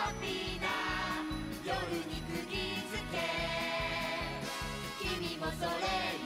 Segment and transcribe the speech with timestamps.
[0.00, 0.68] ハッピーな
[1.62, 2.48] 夜に釘
[2.90, 3.16] 付け
[4.98, 5.70] 君もそれ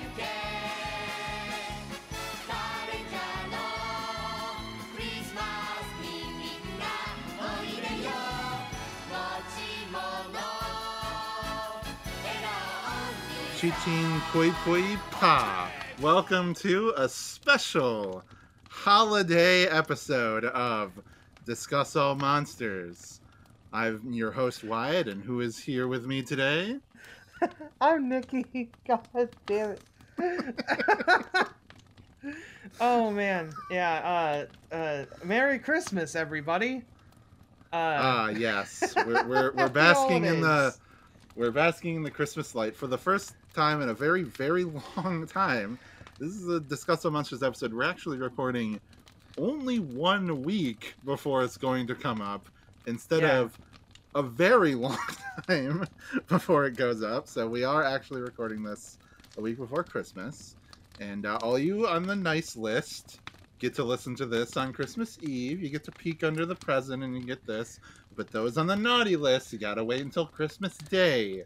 [0.00, 0.22] ゆけ
[2.46, 2.54] 誰
[3.10, 3.18] か
[3.50, 3.58] の
[4.94, 5.40] クリスマ
[5.82, 6.06] スに
[6.38, 6.84] みんな
[7.40, 8.08] おいでよ
[9.10, 9.14] 持
[9.50, 9.58] ち
[9.90, 9.98] 物
[12.22, 12.54] 笑顔
[13.26, 15.68] に Chichin Pui Pui Pa.
[16.00, 18.22] Welcome to a special
[18.68, 20.92] holiday episode of
[21.44, 23.20] Discuss All Monsters.
[23.75, 26.77] I'm your host Wyatt, and who is here with me today?
[27.81, 28.69] I'm Nikki.
[28.87, 29.81] God damn it.
[32.79, 34.45] oh man, yeah.
[34.71, 36.83] Uh, uh, Merry Christmas, everybody.
[37.73, 40.73] Uh, Ah, yes, we're we're, we're basking in the
[41.35, 44.63] we're basking in the Christmas light for the first time in a very very
[44.95, 45.77] long time.
[46.17, 47.73] This is a Discuss All Monsters episode.
[47.73, 48.79] We're actually recording
[49.37, 52.45] only one week before it's going to come up,
[52.87, 53.39] instead Yeah.
[53.39, 53.59] of
[54.15, 54.97] a very long
[55.47, 55.85] time
[56.27, 57.27] before it goes up.
[57.27, 58.97] So we are actually recording this
[59.37, 60.55] a week before Christmas,
[60.99, 63.19] and uh, all you on the nice list
[63.59, 65.61] get to listen to this on Christmas Eve.
[65.61, 67.79] You get to peek under the present and you get this.
[68.15, 71.43] But those on the naughty list, you gotta wait until Christmas Day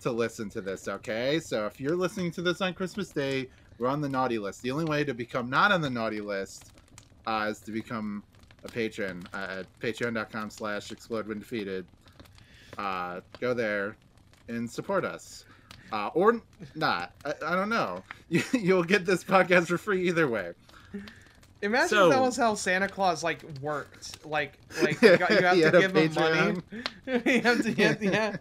[0.00, 1.40] to listen to this, okay?
[1.40, 3.48] So if you're listening to this on Christmas Day,
[3.78, 4.62] we're on the naughty list.
[4.62, 6.72] The only way to become not on the naughty list
[7.26, 8.22] uh, is to become
[8.64, 11.86] a patron at patreon.com slash explode when defeated.
[12.78, 13.96] Uh, go there
[14.48, 15.44] and support us.
[15.92, 16.40] Uh, or
[16.76, 17.12] not.
[17.24, 18.02] I, I don't know.
[18.28, 20.52] You, you'll get this podcast for free either way.
[21.62, 24.24] Imagine so- if that was how Santa Claus like worked.
[24.24, 26.56] Like, like you, got- you have He to give him money.
[27.26, 28.36] you have to, yeah, yeah,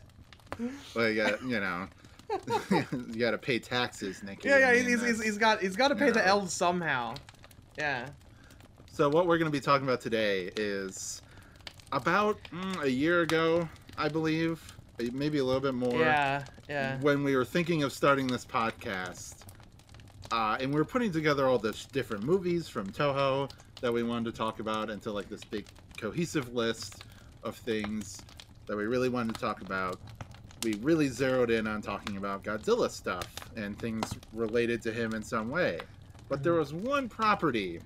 [0.96, 1.88] Well, you got, you know,
[3.08, 4.48] you got to pay taxes, Nicky.
[4.48, 4.60] yeah.
[4.72, 6.26] Yeah he's, he's, he's got he's got to pay you the know.
[6.26, 7.16] elves somehow.
[7.78, 8.10] Yeah.
[8.92, 11.22] So what we're going to be talking about today is
[11.92, 13.68] about mm, a year ago,
[14.00, 14.62] I believe,
[15.00, 16.00] uh, maybe a little bit more.
[16.00, 16.46] Yeah.
[16.70, 16.98] Yeah.
[17.02, 19.36] When we were thinking of starting this podcast,
[20.32, 23.52] uh, and we were putting together all the different movies from Toho
[23.82, 25.66] that we wanted to talk about into like this big
[25.98, 27.04] cohesive list
[27.44, 28.22] of things
[28.68, 30.00] that we really wanted to talk about.
[30.64, 33.28] We really zeroed in on talking about Godzilla stuff
[33.58, 35.80] and things related to him in some way.
[36.30, 37.82] But there was one property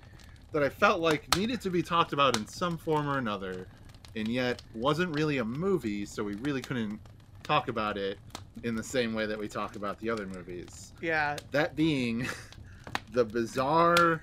[0.51, 3.67] that I felt like needed to be talked about in some form or another,
[4.15, 6.99] and yet wasn't really a movie, so we really couldn't
[7.43, 8.17] talk about it
[8.63, 10.93] in the same way that we talk about the other movies.
[11.01, 11.37] Yeah.
[11.51, 12.27] That being
[13.11, 14.21] the bizarre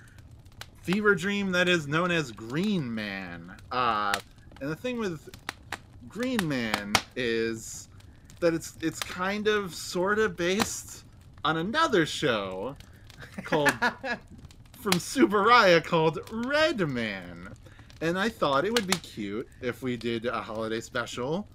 [0.82, 3.52] fever dream that is known as Green Man.
[3.70, 4.18] Uh,
[4.60, 5.28] and the thing with
[6.08, 7.88] Green Man is
[8.40, 11.04] that it's it's kind of sort of based
[11.44, 12.76] on another show
[13.44, 13.70] called
[14.80, 17.52] from Tsuburaya called Red Man.
[18.00, 21.46] And I thought it would be cute if we did a holiday special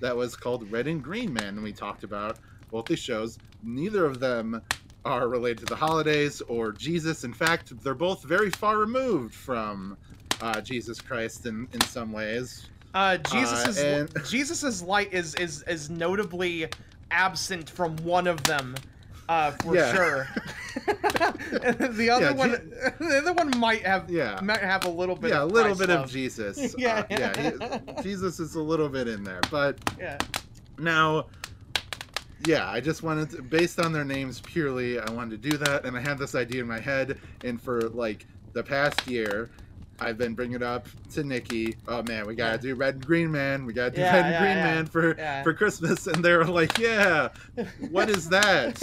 [0.00, 1.48] that was called Red and Green Man.
[1.54, 2.38] And we talked about
[2.70, 3.38] both these shows.
[3.62, 4.60] Neither of them
[5.04, 7.24] are related to the holidays or Jesus.
[7.24, 9.96] In fact, they're both very far removed from
[10.40, 12.68] uh, Jesus Christ in, in some ways.
[12.94, 16.66] Uh, Jesus' Uh, and- Jesus's light is is is notably
[17.10, 18.74] absent from one of them,
[19.28, 19.94] uh, for Yeah.
[19.94, 20.28] sure.
[21.92, 24.40] The other Yeah, one, Je- the other one might have Yeah.
[24.42, 25.30] might have a little bit.
[25.30, 26.04] yeah, a little bit love.
[26.04, 26.74] of Jesus.
[26.78, 27.00] Yeah.
[27.00, 27.78] Uh, yeah.
[27.96, 29.40] he- Jesus is a little bit in there.
[29.50, 30.18] But Yeah,
[30.78, 31.26] Now,
[32.46, 35.84] yeah, I just wanted to, based on their names purely, I wanted to do that,
[35.84, 39.50] and I had this idea in my head, and for like the past year,
[40.00, 41.76] I've been bringing it up to Nikki.
[41.86, 42.56] Oh man, we gotta Yeah.
[42.72, 43.64] do Red and Green Man.
[43.64, 44.56] We gotta do Yeah, Red and yeah, Green.
[44.64, 45.14] Man for
[45.44, 47.28] for Christmas, and they were like, "Yeah,
[47.90, 48.80] what is that?"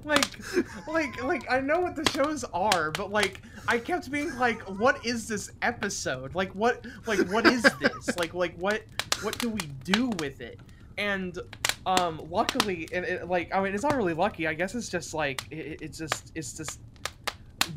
[0.04, 4.60] like, like, like I know what the shows are, but like I kept being like,
[4.78, 6.34] "What is this episode?
[6.34, 8.16] Like, what, like, what is this?
[8.18, 8.82] like, like, what,
[9.22, 10.58] what do we do with it?"
[10.98, 11.38] And
[11.86, 14.46] um, luckily, and it, like, I mean, it's not really lucky.
[14.46, 16.80] I guess it's just like it, it's just, it's just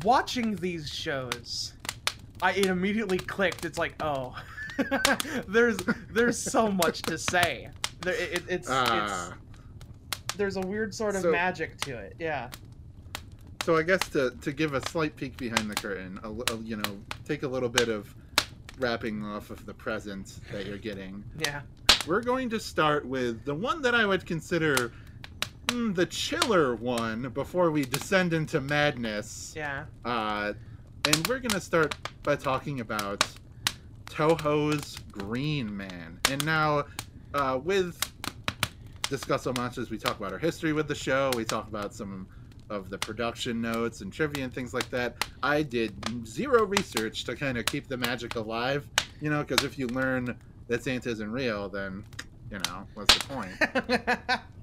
[0.02, 1.74] watching these shows.
[2.42, 3.64] I it immediately clicked.
[3.64, 4.36] It's like, oh,
[5.48, 5.78] there's
[6.10, 7.68] there's so much to say.
[8.00, 9.34] There, it, it's it's Ah.
[10.36, 12.14] there's a weird sort of So- magic to it.
[12.18, 12.50] Yeah.
[13.64, 16.76] So I guess to, to give a slight peek behind the curtain, a, a- you
[16.76, 18.14] know, take a little bit of
[18.78, 21.24] wrapping off of the present that you're getting.
[21.38, 21.62] Yeah.
[22.06, 24.92] We're going to start with the one that I would consider
[25.74, 29.52] mm, the chiller one before we descend into madness.
[29.56, 29.84] Yeah.
[30.04, 30.54] Uh,
[31.06, 33.26] and we're going to start by talking about
[34.06, 36.18] Toho's Green Man.
[36.30, 36.84] And now,
[37.34, 38.00] uh, with
[39.08, 42.26] Discuss All Monsters, we talk about our history with the show, we talk about some
[42.70, 45.28] of the production notes and trivia and things like that.
[45.42, 45.94] I did
[46.26, 48.88] zero research to kind of keep the magic alive,
[49.20, 50.36] you know, because if you learn
[50.68, 52.04] that Santa isn't real, then
[52.50, 54.40] you know what's the point?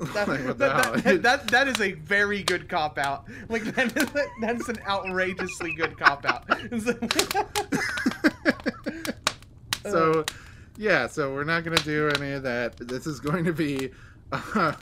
[0.14, 0.26] that,
[0.58, 3.26] that, that, that, that is a very good cop out.
[3.48, 3.94] Like that
[4.40, 6.48] that's an outrageously good cop out.
[9.82, 10.24] so
[10.76, 13.90] yeah so we're not going to do any of that this is going to be
[14.32, 14.72] uh,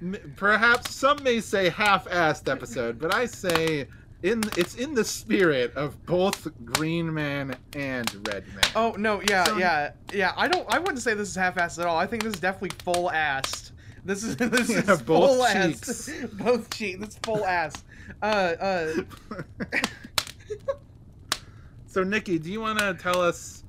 [0.36, 3.86] perhaps some may say half-assed episode but i say
[4.22, 9.44] in it's in the spirit of both green man and red man oh no, yeah,
[9.44, 10.32] So- yeah, yeah.
[10.36, 10.66] I don't.
[10.72, 11.96] I wouldn't say this is half-assed at all.
[11.96, 13.70] I think this is definitely full-assed.
[14.04, 15.66] This is this Yeah, is both full-assed.
[15.68, 16.10] cheeks.
[16.34, 16.98] Both cheeks.
[17.00, 17.84] This full ass.
[18.22, 18.94] Uh, uh.
[21.86, 23.64] so nikki do you want to tell us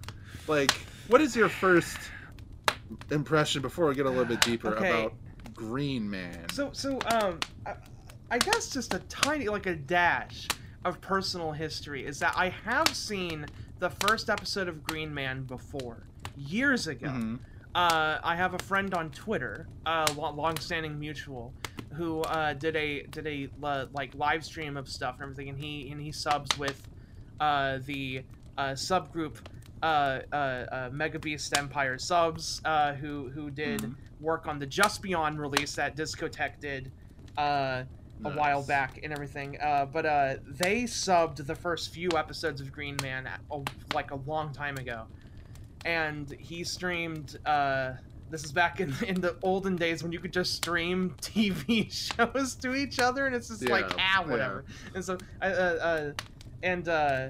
[0.48, 0.72] like
[1.08, 1.98] what is your first
[3.12, 4.90] impression before we get a little bit deeper Okay.
[5.02, 5.14] about
[5.54, 7.76] green man So so um, I,
[8.32, 10.48] I guess just a tiny like a dash
[10.86, 13.46] of personal history is that I have seen
[13.80, 16.04] the first episode of Green Man before
[16.38, 17.08] years ago.
[17.08, 17.40] Mhm.
[17.76, 21.54] Uh, I have a friend on Twitter, uh, long-standing mutual,
[21.94, 23.50] who uh, did a did a
[23.94, 26.82] like live stream of stuff and everything, and he and he subs with
[27.40, 28.24] uh, the
[28.58, 29.38] uh, subgroup
[29.84, 33.96] uh, uh, uh, Mega Beast Empire subs, uh, who who did Mhm.
[34.20, 36.92] work on the Just Beyond release that Discotek did
[37.38, 37.84] uh,
[38.26, 39.58] a while back and everything.
[39.62, 43.64] Uh, but uh, they subbed the first few episodes of Green Man at, oh,
[43.94, 45.06] like a long time ago,
[45.86, 47.38] and he streamed.
[47.46, 47.94] Uh,
[48.32, 52.56] this is back in in the olden days when you could just stream TV shows
[52.56, 54.30] to each other, and it's just like Yeah, ah yeah.
[54.32, 54.66] whatever.
[54.94, 56.12] And so, uh, uh, uh,
[56.62, 57.28] and uh,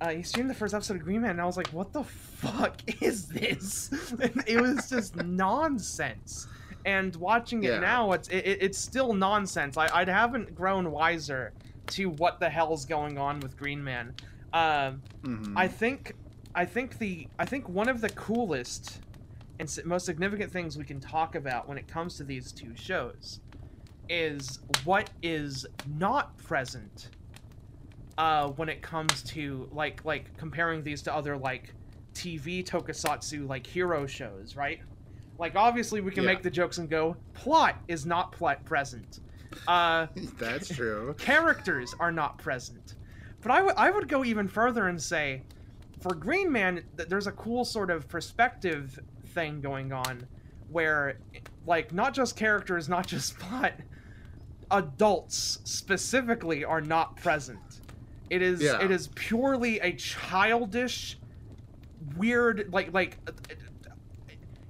[0.00, 2.04] uh, he streamed the first episode of Green Man, and I was like, what the
[2.04, 3.90] fuck is this?
[4.20, 6.46] And it was just nonsense.
[6.84, 7.80] And watching it Yeah.
[7.80, 9.76] now, it's it, it- it's still nonsense.
[9.76, 11.52] I, I haven't grown wiser
[11.88, 14.14] to what the hell's going on with Green Man.
[14.52, 15.54] Um, Mhm.
[15.56, 16.14] I think
[16.56, 19.00] I think the I think one of the coolest
[19.60, 23.40] and most significant things we can talk about when it comes to these two shows
[24.08, 25.66] is what is
[25.98, 27.10] not present
[28.18, 31.74] uh, when it comes to like like comparing these to other like
[32.14, 34.80] TV tokusatsu like hero shows, right?
[35.38, 36.30] Like obviously we can Yeah.
[36.30, 39.20] make the jokes and go plot is not pl- present.
[39.68, 40.06] Uh,
[40.38, 41.14] That's true.
[41.18, 42.94] characters are not present.
[43.42, 45.42] But I would I would go even further and say,
[46.00, 48.98] for Green Man, th- there's a cool sort of perspective
[49.34, 50.26] thing going on,
[50.70, 51.18] where,
[51.66, 53.72] like, not just characters, not just plot,
[54.70, 57.60] adults specifically are not present.
[58.30, 58.82] It is Yeah.
[58.82, 61.18] it is purely a childish,
[62.16, 63.18] weird like like.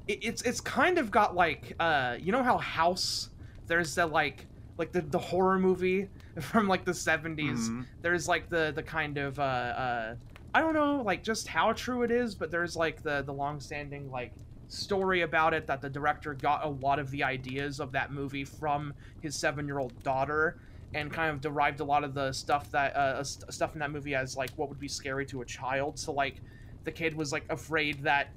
[0.08, 3.31] It, it's it's kind of got like uh you know how House
[3.67, 4.46] there's the like
[4.78, 6.08] like the, the horror movie
[6.40, 7.37] from like the 70s
[7.70, 7.87] Mhm.
[8.02, 10.14] there's like the the kind of uh uh
[10.56, 14.11] i don't know like just how true it is but there's like the the long-standing
[14.11, 14.32] like
[14.69, 18.44] story about it that the director got a lot of the ideas of that movie
[18.44, 20.56] from his seven-year-old daughter
[20.94, 23.91] and kind of derived a lot of the stuff that uh st- stuff in that
[23.91, 25.99] movie as like what would be scary to a child.
[25.99, 26.42] So like
[26.85, 28.28] the kid was like afraid that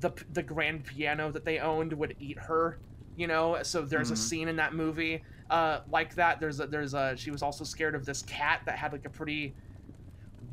[0.00, 2.80] the the grand piano that they owned would eat her
[3.16, 3.62] you know?
[3.62, 4.18] So there's a Mhm.
[4.18, 6.40] scene in that movie uh like that.
[6.40, 9.10] There's a there's a she was also scared of this cat that had like a
[9.10, 9.56] pretty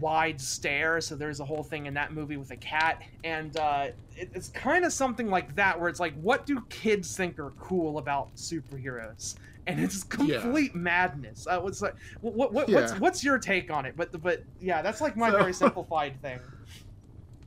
[0.01, 3.87] wide stare so there's a whole thing in that movie with a cat and uh
[4.17, 7.51] it, it's kind of something like that where it's like what do kids think are
[7.59, 9.35] cool about superheroes
[9.67, 10.41] and it's Yeah.
[10.41, 12.97] complete madness uh, what's like what, what, what what's Yeah.
[12.99, 16.39] what's your take on it but but yeah that's like my So- very simplified thing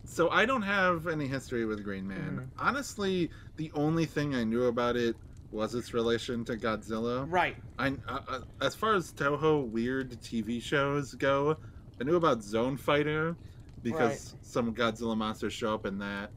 [0.06, 2.38] So I don't have any history with Green Man.
[2.56, 2.62] Mhm.
[2.62, 5.16] Honestly, the only thing I knew about it
[5.50, 7.26] was its relation to Godzilla.
[7.32, 11.56] right I, uh, uh, as far as Toho weird TV shows go,
[12.00, 13.36] I knew about Zone Fighter
[13.82, 16.30] because some Godzilla monsters show up in that.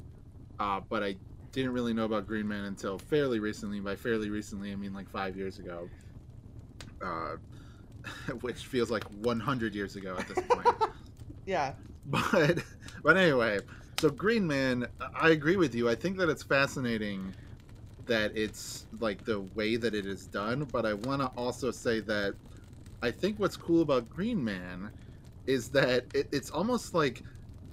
[0.60, 1.16] Uh, but I
[1.52, 3.80] didn't really know about Green Man until fairly recently.
[3.80, 5.90] By fairly recently, I mean like five years ago.
[7.02, 7.38] Uh,
[8.42, 10.68] which feels like 100 years ago at this point.
[11.48, 11.74] yeah
[12.06, 12.60] but
[13.04, 13.60] but anyway
[14.00, 14.86] so green man
[15.16, 17.34] i agree with you i think that it's fascinating
[18.06, 22.00] that it's like the way that it is done but i want to also say
[22.00, 22.34] that
[23.02, 24.92] i think what's cool about green man
[25.48, 27.24] is that it, it's almost like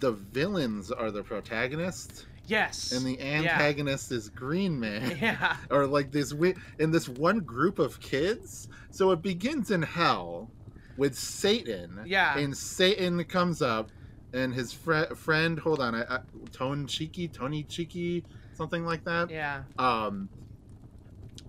[0.00, 2.26] the villains are the protagonists.
[2.46, 2.92] Yes.
[2.92, 5.16] And the antagonist is green man.
[5.20, 5.56] Yeah.
[5.70, 8.68] Or like this wi- in this one group of kids.
[8.90, 10.50] So it begins in hell
[10.96, 12.00] with satan.
[12.04, 12.36] Yeah.
[12.38, 13.90] And Satan comes up,
[14.32, 16.18] and his fri friend, hold on, I, I,
[16.52, 19.30] Tone Cheeky, Tony Cheeky, something like that.
[19.30, 19.62] yeah.
[19.78, 20.28] Um,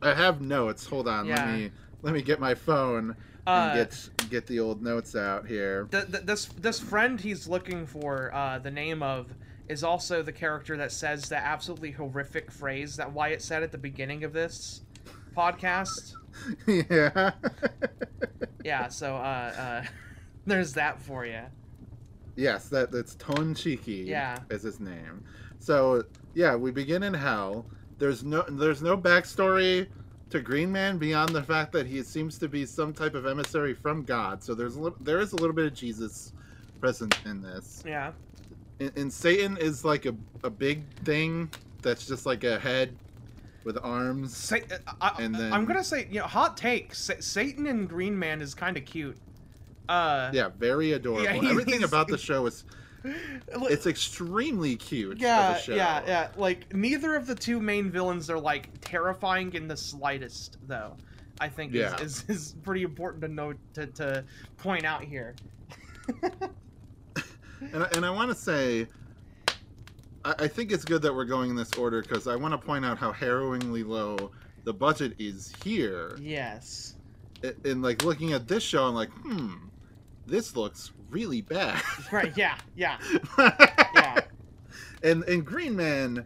[0.01, 0.85] I have notes.
[0.87, 1.45] Hold on, Yeah.
[1.45, 3.15] let me let me get my phone
[3.47, 5.87] uh, get get the old notes out here.
[5.91, 9.33] th- th- this this friend he's looking for uh, the name of
[9.67, 13.77] is also the character that says the absolutely horrific phrase that Wyatt said at the
[13.77, 14.81] beginning of this
[15.35, 16.13] podcast.
[16.67, 17.31] yeah.
[18.63, 19.83] Yeah, so uh, uh,
[20.45, 21.41] there's that for you.
[22.35, 24.05] yes, that that's Ton Chiki.
[24.05, 24.39] Yeah.
[24.49, 25.23] is his name.
[25.59, 27.65] So yeah, we begin in hell.
[27.97, 29.87] There's no there's no backstory
[30.29, 33.73] to Green Man beyond the fact that he seems to be some type of emissary
[33.73, 34.43] from God.
[34.43, 36.33] So there's a little, there is a little bit of Jesus
[36.79, 37.83] present in this.
[37.85, 38.11] Yeah.
[38.79, 41.49] And, and Satan is like a, a big thing
[41.81, 42.95] that's just like a head
[43.63, 44.35] with arms.
[44.35, 44.57] Sa-
[45.01, 46.93] I, And then- I'm gonna say, you know, hot take.
[46.95, 49.17] Sa- Satan and Green Man is kind of cute.
[49.87, 51.23] Uh, Yeah, very adorable.
[51.23, 52.63] Yeah, Everything about the show is
[53.47, 55.17] it's extremely cute.
[55.19, 55.75] yeah, of a show.
[55.75, 56.27] yeah, yeah.
[56.37, 60.95] Like neither of the two main villains are like terrifying in the slightest, though.
[61.39, 61.95] I think Yeah.
[61.97, 64.23] is, is is pretty important to note to, to
[64.57, 65.35] point out here.
[67.73, 68.85] And, I- and I want to say,
[70.23, 72.57] I, I think it's good that we're going in this order because I want to
[72.57, 74.31] point out how harrowingly low
[74.65, 76.17] the budget is here.
[76.21, 76.95] Yes.
[77.43, 79.53] A- And like looking at this show, I'm like, hmm,
[80.27, 81.81] this looks really bad.
[82.11, 82.35] Right.
[82.37, 82.57] Yeah.
[82.75, 82.97] Yeah.
[83.37, 84.21] yeah.
[85.03, 86.25] And and Green Man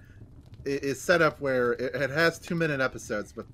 [0.66, 3.46] is set up where it it has two minute episodes, but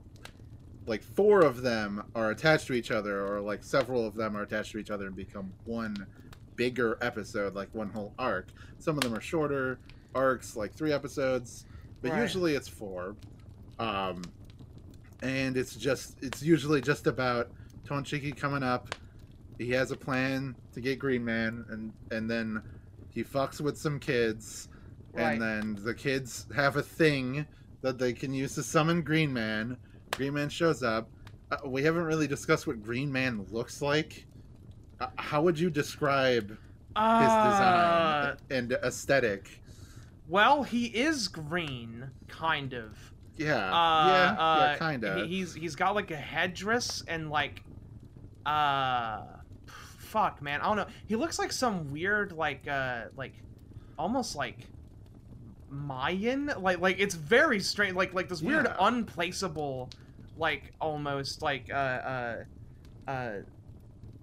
[0.87, 4.43] like four of them are attached to each other, or like several of them are
[4.43, 5.95] attached to each other and become one
[6.55, 8.47] bigger episode, like one whole arc.
[8.79, 9.79] Some of them are shorter
[10.13, 11.65] arcs, like three episodes,
[12.01, 12.21] but Right.
[12.21, 13.15] usually it's four.
[13.79, 14.21] Um,
[15.21, 17.49] and it's just it's usually just about
[17.87, 18.93] Tonchiki coming up.
[19.57, 22.61] He has a plan to get Green Man, and and then
[23.09, 24.67] he fucks with some kids,
[25.13, 25.33] Right.
[25.33, 27.45] and then the kids have a thing
[27.81, 29.77] that they can use to summon Green Man.
[30.11, 31.09] Green Man shows up.
[31.51, 34.25] Uh, we haven't really discussed what Green Man looks like.
[34.99, 36.57] Uh, how would you describe his
[36.95, 39.61] Uh, design and aesthetic?
[40.27, 42.97] well, he is green, kind of.
[43.37, 45.17] Yeah, Uh, yeah, uh, yeah, kind of.
[45.17, 47.63] he- He's he's got like a headdress and like,
[48.45, 49.23] uh,
[50.15, 50.87] fuck, man, I don't know.
[51.07, 53.33] He looks like some weird like uh like,
[53.99, 54.59] almost like
[55.69, 56.51] Mayan.
[56.57, 57.95] Like like it's very strange.
[57.95, 58.77] Like like this weird Yeah.
[58.79, 59.89] unplaceable,
[60.37, 62.43] like almost like uh uh
[63.07, 63.31] uh.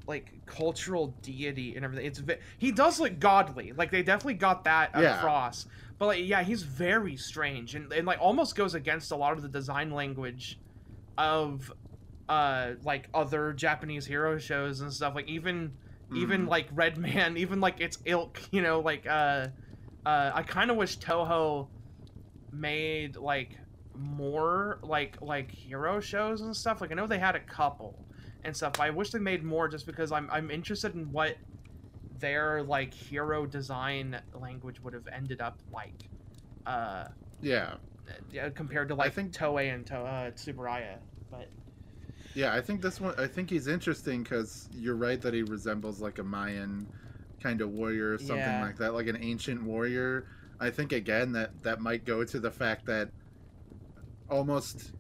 [0.09, 2.07] Like cultural deity and everything.
[2.07, 2.21] It's
[2.59, 3.71] he does look godly.
[3.73, 5.17] Like they definitely got that Yeah.
[5.19, 5.67] across.
[5.99, 9.43] But like, yeah, he's very strange and, and like almost goes against a lot of
[9.43, 10.59] the design language
[11.17, 11.73] of
[12.29, 15.15] uh like other Japanese hero shows and stuff.
[15.15, 15.71] Like even
[16.17, 16.49] even Mhm.
[16.49, 19.49] like Red Man, even like its ilk, you know, like uh
[20.05, 21.69] uh I kind of wish Toho
[22.53, 23.57] made like
[23.95, 26.81] more like like hero shows and stuff.
[26.81, 28.05] Like I know they had a couple
[28.45, 28.73] and stuff.
[28.75, 31.37] But I wish they made more just because I'm I'm interested in what
[32.19, 36.09] their like hero design language would have ended up like
[36.67, 37.07] uh
[37.41, 37.75] yeah,
[38.31, 40.99] yeah, compared to like I think- Toei and to- uh, Tsuburaya.
[41.31, 41.49] But
[42.35, 42.53] yeah.
[42.55, 43.15] I think this one.
[43.19, 46.87] I think he's interesting because you're right that he resembles like a Mayan
[47.43, 48.63] kind of warrior or something Yeah.
[48.65, 50.27] like that, like an ancient warrior.
[50.61, 53.11] I think again that that might go to the fact that
[54.31, 54.93] almost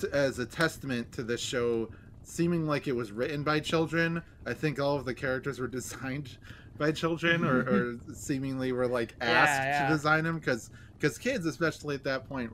[0.00, 1.88] t- as a testament to this show
[2.22, 4.22] seeming like it was written by children.
[4.46, 6.38] I think all of the characters were designed
[6.78, 9.86] by children or, or seemingly were like Yeah, asked yeah.
[9.88, 12.52] to design them because because kids especially at that point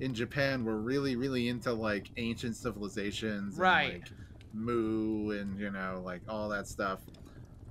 [0.00, 3.92] in Japan were really really into like ancient civilizations Right.
[3.94, 4.10] and, like
[4.52, 7.00] Mu and you know like all that stuff.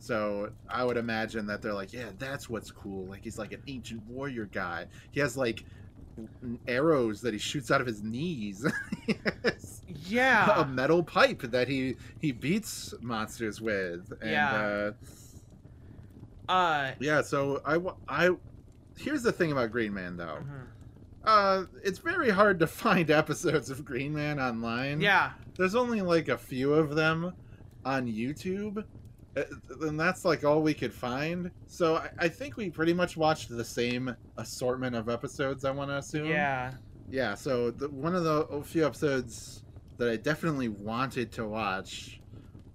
[0.01, 3.05] So I would imagine that they're like, yeah, that's what's cool.
[3.07, 4.85] Like he's like an ancient warrior guy.
[5.11, 5.65] He has like
[6.67, 8.65] arrows that he shoots out of his knees.
[10.45, 14.11] Has a metal pipe that he he beats monsters with.
[14.21, 14.91] And, Yeah.
[16.47, 17.21] Uh, uh, yeah.
[17.21, 18.29] So I I
[18.97, 20.39] here's the thing about Green Man though.
[20.41, 20.65] mhm.
[21.23, 25.01] Uh, it's very hard to find episodes of Green Man online.
[25.01, 27.33] yeah, There's only like a few of them
[27.85, 28.83] on YouTube.
[29.37, 29.43] uh,
[29.81, 31.51] And that's like all we could find.
[31.67, 35.89] So I, I think we pretty much watched the same assortment of episodes, I want
[35.91, 36.27] to assume.
[36.27, 36.71] yeah,
[37.09, 39.63] Yeah, so the, one of the few episodes
[39.97, 42.21] that I definitely wanted to watch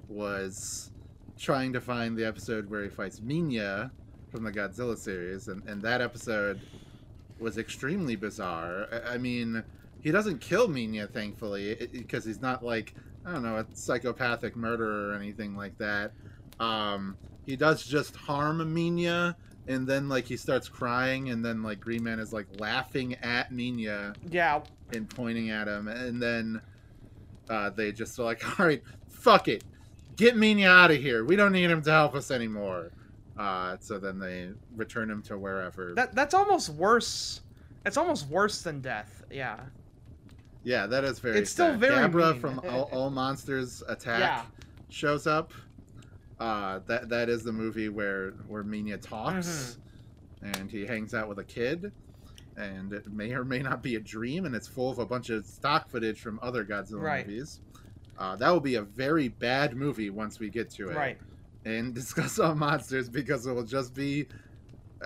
[0.08, 0.90] was
[1.38, 3.90] trying to find the episode where he fights Minya
[4.30, 6.60] from the Godzilla series, and, and that episode
[7.38, 8.88] was extremely bizarre.
[8.92, 9.62] I, I mean,
[10.00, 15.10] he doesn't kill Minya, thankfully, because he's not like I don't know a psychopathic murderer
[15.10, 16.12] or anything like that.
[16.60, 19.34] Um, he does just harm Minya,
[19.66, 23.50] and then like he starts crying, and then like Green Man is like laughing at
[23.50, 24.60] Minya yeah.
[24.92, 26.60] and pointing at him, and then
[27.48, 29.64] uh, they just are like, "All right, fuck it,
[30.16, 31.24] get Minya out of here.
[31.24, 32.90] We don't need him to help us anymore."
[33.38, 35.92] Uh, so then they return him to wherever.
[35.94, 37.40] That that's almost worse.
[37.84, 39.24] It's almost worse than death.
[39.30, 39.60] Yeah.
[40.62, 41.38] yeah, that is very.
[41.38, 42.40] It's still very Gabra mean.
[42.40, 44.42] from All, All Monsters Attack Yeah.
[44.88, 45.52] shows up.
[46.40, 49.78] Uh, that that is the movie where where Minya talks,
[50.42, 50.60] Mm-hmm.
[50.60, 51.90] and he hangs out with a kid,
[52.56, 55.30] and it may or may not be a dream, and it's full of a bunch
[55.30, 57.26] of stock footage from other Godzilla Right.
[57.26, 57.60] movies.
[58.18, 61.18] Uh, that will be a very bad movie once we get to it, Right.
[61.64, 64.26] And discuss all monsters because it will just be.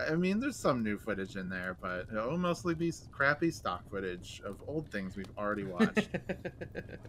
[0.09, 3.89] I mean, there's some new footage in there, but it will mostly be crappy stock
[3.91, 6.09] footage of old things we've already watched.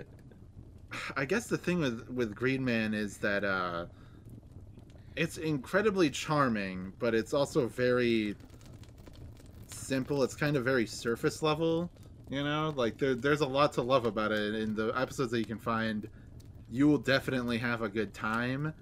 [1.16, 3.86] I guess the thing with with Green Man is that uh,
[5.16, 8.36] it's incredibly charming, but it's also very
[9.68, 10.24] simple.
[10.24, 11.92] It's kind of very surface level,
[12.30, 12.74] you know.
[12.76, 14.56] Like there, there's a lot to love about it.
[14.56, 16.08] In the episodes that you can find,
[16.72, 18.74] you will definitely have a good time.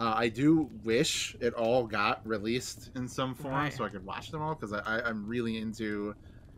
[0.00, 3.72] Uh, I do wish it all got released in some form Right.
[3.72, 6.14] so I could watch them all because I, I, I'm really into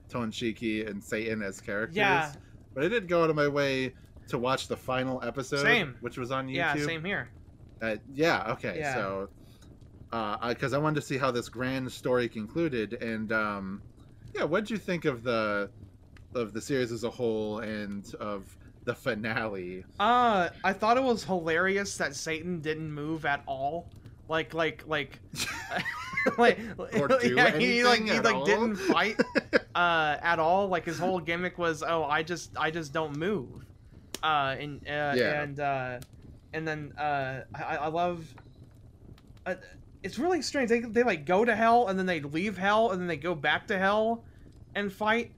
[0.08, 1.96] Tonchiki and Satan as characters.
[1.96, 2.32] Yeah.
[2.72, 3.94] But I did go out of my way
[4.28, 5.96] to watch the final episode, Same.
[6.00, 6.54] which was on YouTube.
[6.54, 6.76] yeah.
[6.76, 7.30] Same here.
[7.82, 8.52] Uh, yeah.
[8.52, 8.78] Okay.
[8.78, 8.94] Yeah.
[8.94, 9.28] So,
[10.48, 13.82] because I wanted to see how this grand story concluded, and um,
[14.34, 15.68] yeah, what'd you think of the
[16.34, 19.84] of the series as a whole and of the finale?
[20.00, 23.88] Uh, I thought it was hilarious that Satan didn't move at all.
[24.28, 25.18] Like, like, like,
[26.38, 26.58] like,
[26.98, 28.44] Or do yeah, he like he like all?
[28.44, 29.20] didn't fight
[29.74, 30.68] uh at all.
[30.68, 33.66] Like his whole gimmick was, oh, I just I just don't move.
[34.22, 35.42] Uh, and uh, Yeah.
[35.42, 35.98] and uh,
[36.54, 38.24] and then uh, I, I love.
[39.44, 39.56] Uh,
[40.02, 40.68] it's really strange.
[40.70, 43.34] They they like go to hell and then they leave hell and then they go
[43.34, 44.24] back to hell,
[44.74, 45.32] and fight.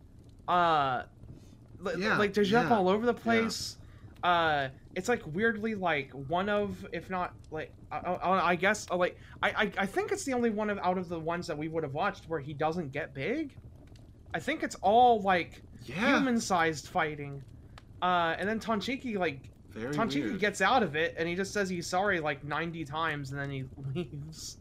[0.47, 1.05] Uh,
[1.99, 3.77] Yeah, like jump yeah, all over the place.
[4.23, 8.97] Uh, it's like weirdly like one of, if not like, I, I, I guess uh,
[8.97, 11.59] like I, I I think it's the only one of out of the ones that
[11.59, 13.55] we would have watched where he doesn't get big.
[14.33, 16.17] I think it's all like Yeah.
[16.17, 17.43] human-sized fighting.
[18.01, 20.41] Uh, and then Tonchiki like Very Tonchiki weird.
[20.41, 23.51] gets out of it and he just says he's sorry like 90 times and then
[23.51, 24.57] he leaves.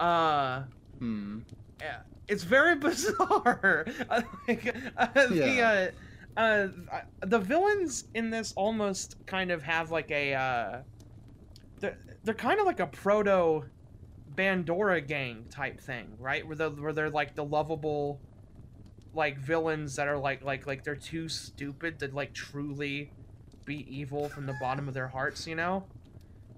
[0.00, 0.62] Uh
[0.98, 1.40] Hmm.
[1.80, 3.86] yeah, it's very bizarre.
[4.10, 5.68] I like, uh, the Yeah.
[5.70, 5.90] uh,
[6.38, 6.68] uh,
[7.26, 10.78] the villains in this almost kind of have like a uh,
[11.80, 13.64] they're, they're kind of like a proto
[14.34, 16.46] Bandora gang type thing, right?
[16.46, 18.20] Where they're, where they're like the lovable
[19.14, 23.10] like villains that are like like like they're too stupid to like truly
[23.64, 25.84] be evil from the bottom of their hearts, you know?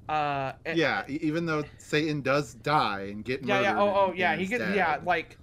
[0.09, 1.05] Uh, and- Yeah.
[1.09, 3.81] Even though Satan does die and get yeah, yeah.
[3.81, 4.37] Oh, oh, yeah.
[4.37, 4.77] He gets dead.
[4.77, 5.39] yeah, like,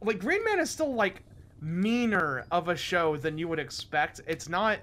[0.00, 1.22] like Green Man is still like
[1.60, 4.20] meaner of a show than you would expect.
[4.26, 4.78] It's not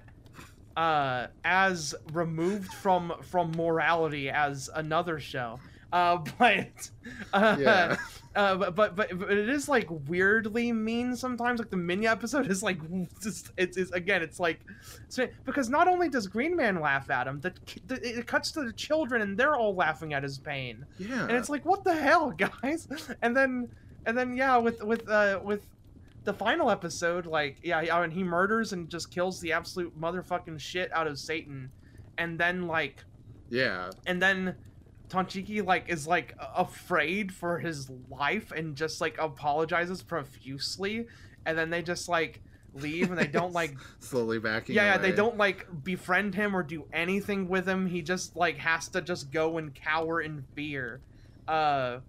[0.78, 5.60] uh as removed from from morality as another show.
[5.94, 6.90] Uh, but
[7.32, 7.96] uh, Yeah.
[8.36, 11.60] uh, but, but but but it is like weirdly mean sometimes.
[11.60, 12.80] Like the Minya episode is like
[13.22, 14.60] just it's, it's again it's like
[15.08, 17.54] so, because not only does Green Man laugh at him, the,
[17.88, 21.22] the it cuts to the children and they're all laughing at his pain Yeah.
[21.22, 22.90] and it's like what the hell guys
[23.22, 23.70] and then
[24.06, 25.62] and then yeah with with uh with
[26.26, 30.60] the final episode like yeah yeah and he murders and just kills the absolute motherfucking
[30.60, 31.72] shit out of satan
[32.18, 33.04] and then like
[33.50, 33.92] yeah.
[34.06, 34.56] and then
[35.08, 41.06] Tonchiki like is like afraid for his life and just like apologizes profusely
[41.46, 42.42] and then they just like
[42.74, 44.76] leave and they don't like Slowly backing.
[44.76, 47.88] yeah, yeah, they don't like befriend him or do anything with him.
[47.88, 51.02] He just like has to just go and cower in fear.
[51.48, 52.00] Uh,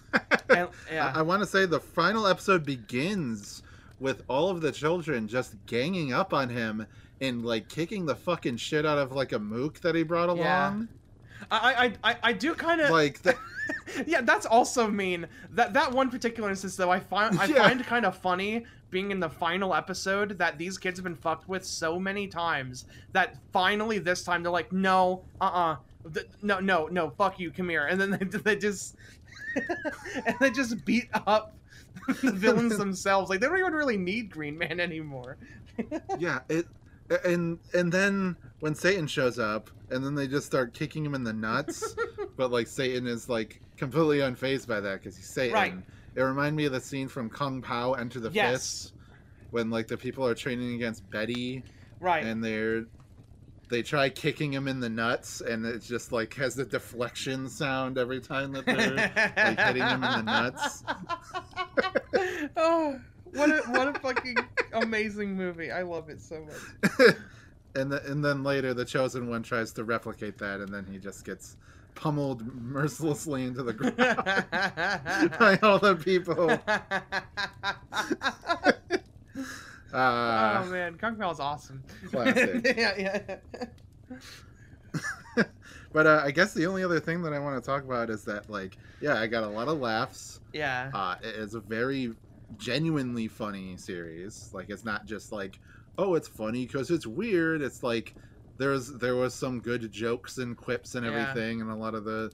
[0.50, 3.62] and, yeah, I, I want to say the final episode begins
[4.00, 6.86] with all of the children just ganging up on him
[7.20, 10.68] and like kicking the fucking shit out of like a mook that he brought Yeah.
[10.70, 10.88] along.
[11.50, 13.36] I, I, I, I do kind of Like, th-
[14.06, 14.20] yeah.
[14.20, 16.90] That's also mean that that one particular instance though.
[16.90, 17.68] I find I Yeah.
[17.68, 21.48] find kind of funny being in the final episode that these kids have been fucked
[21.48, 25.76] with so many times that finally this time they're like, no, uh, uh
[26.42, 28.96] no, no, no, fuck you, come here, and then they, they just
[30.26, 31.54] and they just beat up
[32.22, 33.30] the villains themselves.
[33.30, 35.36] Like they don't even really need Green Man anymore.
[36.18, 36.66] yeah, it
[37.24, 41.24] and and then when Satan shows up and then they just start kicking him in
[41.24, 41.94] the nuts,
[42.36, 45.54] but like Satan is like completely unfazed by that because he's Satan.
[45.54, 45.74] Right.
[46.14, 48.52] It reminded me of the scene from Kung Pao Enter the Yes.
[48.52, 48.92] Fist
[49.50, 51.62] when like the people are training against Betty
[52.00, 52.24] Right.
[52.24, 52.84] and they're
[53.72, 57.96] they try kicking him in the nuts and it just like has the deflection sound
[57.96, 60.84] every time that they're like hitting him in the nuts.
[62.58, 63.00] oh,
[63.32, 64.36] what a what a fucking
[64.74, 65.70] amazing movie!
[65.70, 67.14] I love it so much.
[67.74, 70.98] and the, and then later the chosen one tries to replicate that and then he
[70.98, 71.56] just gets
[71.94, 73.96] pummeled mercilessly into the ground
[75.38, 76.58] by all the people.
[79.92, 81.82] Uh, oh man, Kung Pao is awesome.
[82.10, 82.62] Classic.
[82.76, 83.36] yeah, yeah.
[85.92, 88.24] but uh, I guess the only other thing that I want to talk about is
[88.24, 90.40] that, like, yeah, I got a lot of laughs.
[90.52, 90.90] Yeah.
[90.94, 92.12] Uh, it's a very
[92.58, 94.50] genuinely funny series.
[94.52, 95.58] Like, it's not just like,
[95.98, 97.62] oh, it's funny because it's weird.
[97.62, 98.14] It's like
[98.58, 101.12] there's there was some good jokes and quips and Yeah.
[101.12, 102.30] everything, and a lot of the.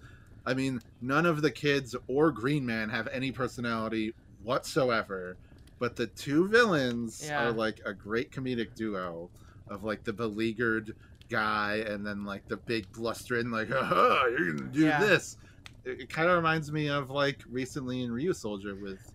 [0.47, 5.37] I mean, none of the kids or Green Man have any personality whatsoever,
[5.79, 7.47] but the two villains Yeah.
[7.49, 9.31] are like a great comedic duo
[9.69, 10.95] of like the beleaguered
[11.29, 15.01] guy and then like the big blustering like, "Haha, you're gonna do Yeah.
[15.01, 15.37] this."
[15.85, 19.13] It, it kind of reminds me of like recently in Ryusoulger with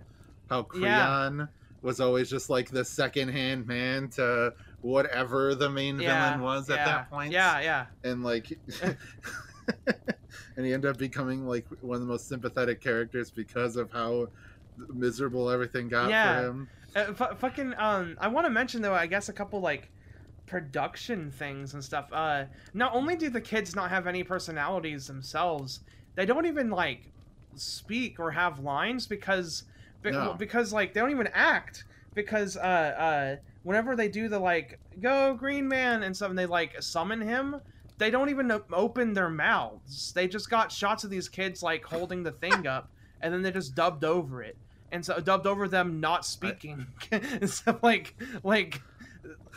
[0.49, 0.63] how Yeah.
[0.69, 1.49] Creon
[1.81, 6.27] was always just like the second hand man to whatever the main yeah.
[6.29, 7.85] villain was at that point Yeah, yeah.
[8.03, 8.57] and like
[10.55, 14.27] and he ended up becoming like one of the most sympathetic characters because of how
[14.93, 16.39] miserable everything got Yeah.
[16.41, 19.59] for him Uh, fu- fucking um I want to mention though I guess a couple
[19.61, 19.89] like
[20.45, 22.09] production things and stuff.
[22.11, 25.79] Uh not only do the kids not have any personalities themselves,
[26.15, 27.11] they don't even like
[27.55, 29.63] speak or have lines because
[30.01, 30.35] be- No.
[30.37, 35.33] because like they don't even act because uh uh whenever they do the like go
[35.33, 37.55] green man and stuff and they like summon him
[37.97, 42.21] they don't even open their mouths they just got shots of these kids like holding
[42.23, 42.89] the thing up
[43.23, 44.55] and then they just dubbed over it.
[44.91, 46.85] And so dubbed over them not speaking.
[47.47, 48.79] So like like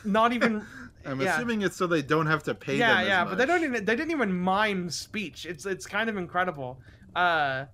[0.04, 0.64] not even
[1.04, 1.36] i'm Yeah.
[1.36, 3.94] assuming it's so they don't have to pay yeah yeah but they don't even they
[3.96, 5.44] didn't even mime speech.
[5.44, 6.78] It's it's kind of incredible.
[7.14, 7.66] Uh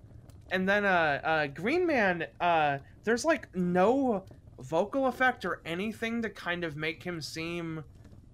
[0.51, 4.23] and then uh uh green man uh there's like no
[4.59, 7.83] vocal effect or anything to kind of make him seem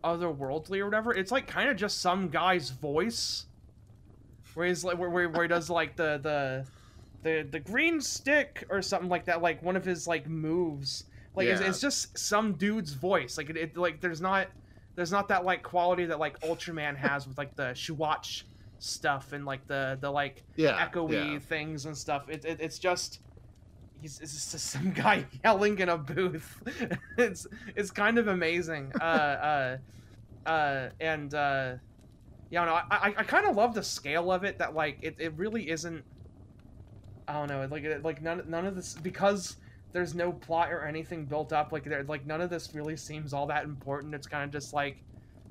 [0.04, 1.13] otherworldly or whatever.
[1.13, 3.45] It's like kind of just some guy's voice
[4.54, 6.65] where he's like where, where, where he does like the the
[7.24, 11.06] the the green stick or something like that like one of his like moves.
[11.36, 13.38] Like it's, it's just some dude's voice.
[13.38, 14.48] Like it, it like there's not
[14.96, 18.44] there's not that like quality that like ultraman has with like the shuwatch
[18.80, 21.40] stuff and like the the like yeah echoey yeah.
[21.40, 22.30] things and stuff.
[22.30, 23.20] It, it, it's just
[24.02, 26.62] he's it's just some guy yelling in a booth.
[27.18, 28.92] It's it's kind of amazing.
[29.00, 29.78] Uh uh
[30.46, 31.74] uh and uh
[32.50, 35.16] yeah no i i, I kind of love the scale of it that like it,
[35.20, 36.04] it really isn't
[37.30, 39.56] i don't know like like none none of this because
[39.92, 43.34] there's no plot or anything built up like there like none of this really seems
[43.34, 44.98] all that important it's kind of just like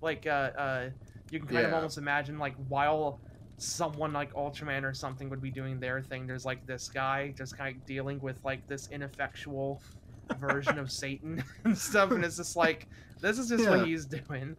[0.02, 0.90] like uh uh
[1.30, 3.20] you can kind of almost imagine like while
[3.58, 7.58] someone like Ultraman or something would be doing their thing, there's like this guy just
[7.58, 9.82] kind of dealing with like this ineffectual
[10.40, 12.86] version of Satan and stuff, and it's just like
[13.20, 13.70] this is just Yeah.
[13.70, 14.56] what he's doing.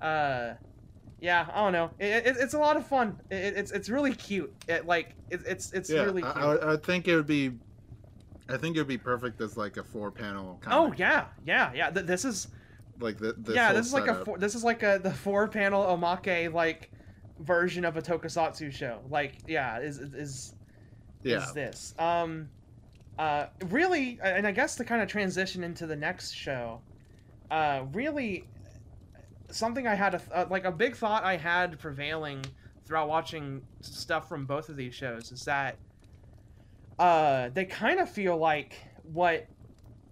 [0.00, 0.54] Uh,
[1.20, 1.90] yeah, I don't know.
[1.98, 3.20] It, it, it's a lot of fun.
[3.30, 4.52] It, it's it's really cute.
[4.68, 6.36] It like it, it's it's yeah really cute.
[6.36, 7.52] I, I think it would be
[8.50, 10.76] i think it would be perfect as like a four panel kind.
[10.76, 11.90] oh yeah, yeah, yeah.
[11.90, 12.48] Th- this is
[12.98, 13.72] like the, this yeah.
[13.72, 16.90] This is like a four, this is like a the four panel omake like
[17.40, 19.00] version of a tokusatsu show.
[19.08, 20.54] Like yeah, is is
[21.22, 21.94] yeah is this.
[21.98, 22.48] Um,
[23.18, 26.80] uh, really, and I guess to kind of transition into the next show,
[27.50, 28.46] uh, really,
[29.52, 32.44] something I had a th- uh, like a big thought I had prevailing
[32.84, 35.76] throughout watching stuff from both of these shows is that
[36.98, 39.46] uh, they kind of feel like what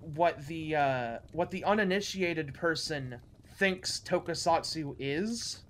[0.01, 3.21] what the uh, what the uninitiated person
[3.59, 5.63] thinks tokusatsu is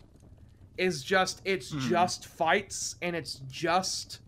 [0.77, 1.79] is just it's Hmm.
[1.79, 4.21] just fights and it's just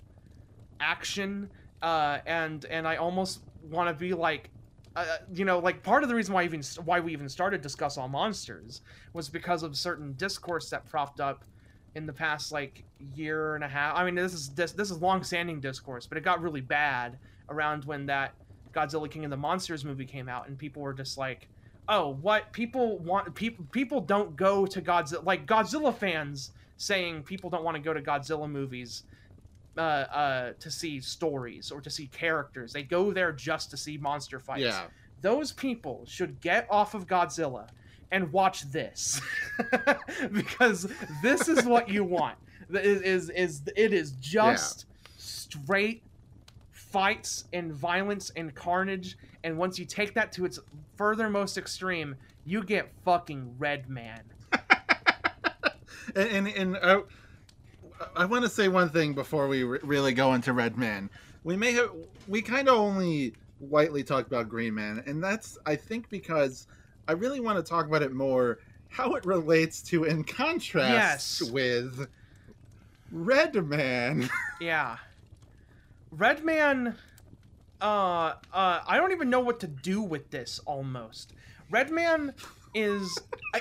[0.80, 1.50] action
[1.82, 4.50] uh, and and I almost want to be like
[4.96, 7.96] uh, you know like part of the reason why even why we even started discuss
[7.96, 11.44] all monsters was because of certain discourse that propped up
[11.94, 13.96] in the past like year and a half.
[13.96, 17.18] I mean this is this, this is long standing discourse but it got really bad
[17.48, 18.34] around when that
[18.72, 21.48] godzilla king of the monsters movie came out and people were just like
[21.88, 22.52] oh what?
[22.52, 27.76] People want people people don't go to godzilla like godzilla fans saying people don't want
[27.76, 29.04] to go to godzilla movies
[29.76, 32.72] uh, uh, to see stories or to see characters.
[32.72, 34.62] They go there just to see monster fights.
[34.62, 34.84] yeah
[35.22, 37.68] Those people should get off of Godzilla
[38.10, 39.20] and watch this
[40.32, 40.90] because
[41.22, 42.36] this is what you want.
[42.70, 46.02] It is is, is it is just straight
[46.70, 50.58] fights and violence and carnage and once you take that to its
[50.96, 54.22] furthermost extreme you get fucking red man
[56.16, 57.00] and and, and uh,
[58.16, 61.10] I want to say one thing before we re- really go into Red Man.
[61.44, 61.90] We may have
[62.28, 66.66] we kind of only lightly talked about Green Man, and that's I think because
[67.08, 68.58] I really want to talk about it more
[68.88, 71.50] how it relates to in contrast Yes.
[71.50, 72.08] with
[73.12, 74.28] Red Man.
[74.60, 74.98] Yeah.
[76.10, 76.96] Redman
[77.80, 81.32] uh uh I don't even know what to do with this almost.
[81.70, 82.34] Red Man
[82.74, 83.16] is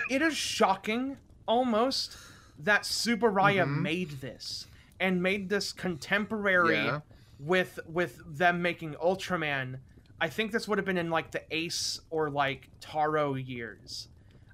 [0.10, 2.18] it is shocking almost
[2.60, 3.82] that Tsuburaya Mhm.
[3.82, 4.68] made this
[5.00, 7.02] and made this contemporary Yeah.
[7.40, 9.80] with with them making Ultraman.
[10.22, 14.10] I think this would have been in like the Ace or like Taro years.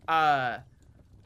[0.07, 0.59] Uh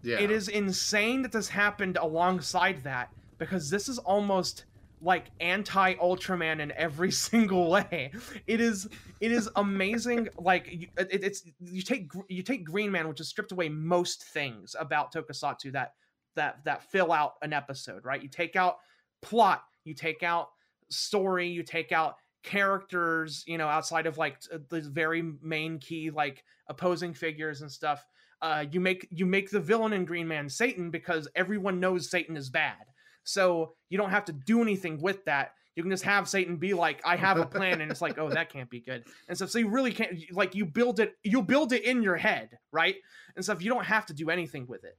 [0.02, 0.20] Yeah.
[0.20, 4.64] it is insane that this happened alongside that because this is almost
[5.02, 8.12] like anti Ultraman in every single way.
[8.48, 8.88] It is
[9.20, 10.30] it is amazing.
[10.38, 10.90] like it,
[11.24, 15.74] it's you take you take Green Man, which has stripped away most things about Tokusatsu
[15.74, 15.96] that
[16.36, 18.06] that that fill out an episode.
[18.06, 18.22] Right?
[18.22, 18.78] You take out
[19.22, 20.50] plot, you take out
[20.90, 23.44] story, you take out characters.
[23.48, 28.06] You know, outside of like the very main key like opposing figures and stuff
[28.42, 32.38] uh, you make you make the villain in Green Man Satan because everyone knows Satan
[32.38, 32.78] is bad.
[33.24, 35.54] So you don't have to do anything with that.
[35.76, 38.30] You can just have Satan be like, "I have a plan," and it's like, "Oh,
[38.30, 41.16] that can't be good." And so, so you really can't like you build it.
[41.24, 42.96] You build it in your head, right?
[43.36, 43.62] And stuff.
[43.62, 44.98] You don't have to do anything with it.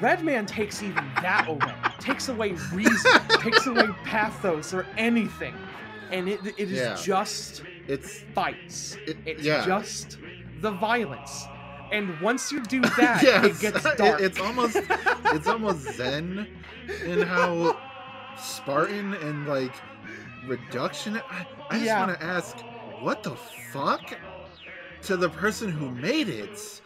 [0.00, 1.74] Redman takes even that away.
[1.98, 3.20] Takes away reason.
[3.40, 5.54] takes away pathos or anything,
[6.12, 6.96] and it it is Yeah.
[7.02, 8.96] just It's fights.
[9.06, 9.64] it, It's yeah.
[9.66, 10.18] just
[10.60, 11.44] the violence.
[11.90, 13.44] And once you do that, yes.
[13.44, 14.20] it gets dark.
[14.20, 14.76] it's almost
[15.34, 16.46] it's almost zen
[17.04, 17.76] in how
[18.36, 19.72] Spartan and like
[20.46, 21.16] reduction.
[21.16, 22.06] I, I just Yeah.
[22.06, 22.56] want to ask,
[23.00, 23.34] what the
[23.72, 24.02] fuck
[25.02, 26.80] to the person who made it?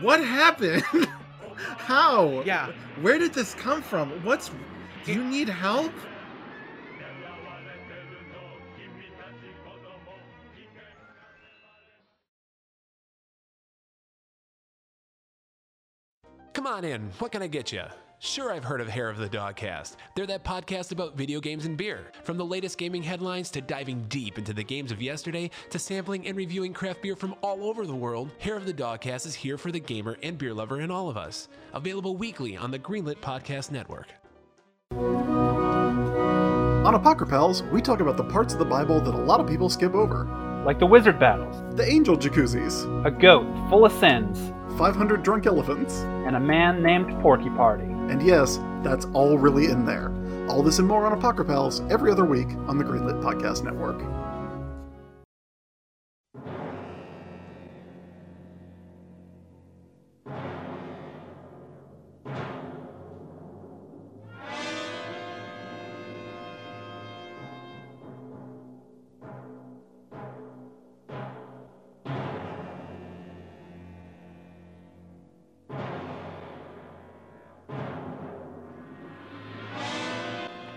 [0.00, 0.84] What happened?
[1.56, 2.42] How?
[2.44, 2.72] yeah.
[3.00, 4.10] Where did this come from?
[4.24, 4.50] What's?
[5.04, 5.92] Do you need help?
[16.52, 17.10] Come on in.
[17.18, 17.82] What can I get you?
[18.18, 19.96] Sure, I've heard of Hair of the Dogcast.
[20.14, 22.10] They're that podcast about video games and beer.
[22.24, 26.26] From the latest gaming headlines to diving deep into the games of yesterday to sampling
[26.26, 29.58] and reviewing craft beer from all over the world, Hair of the Dogcast is here
[29.58, 31.48] for the gamer and beer lover in all of us.
[31.74, 34.08] Available weekly on the Greenlit Podcast Network.
[34.92, 39.68] On Apocrypals, we talk about the parts of the Bible that a lot of people
[39.68, 40.24] skip over.
[40.64, 45.98] like the wizard battles, The angel jacuzzis, a goat full of sins, 500 drunk elephants,
[46.26, 47.84] and a man named Porky Party.
[48.10, 50.12] And yes, that's all really in there.
[50.48, 54.00] All this and more on Apocrypals every other week on the Greenlit Podcast Network.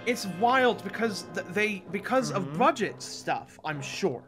[0.10, 2.58] It's wild because they because of Mhm.
[2.58, 4.24] budget stuff, I'm sure.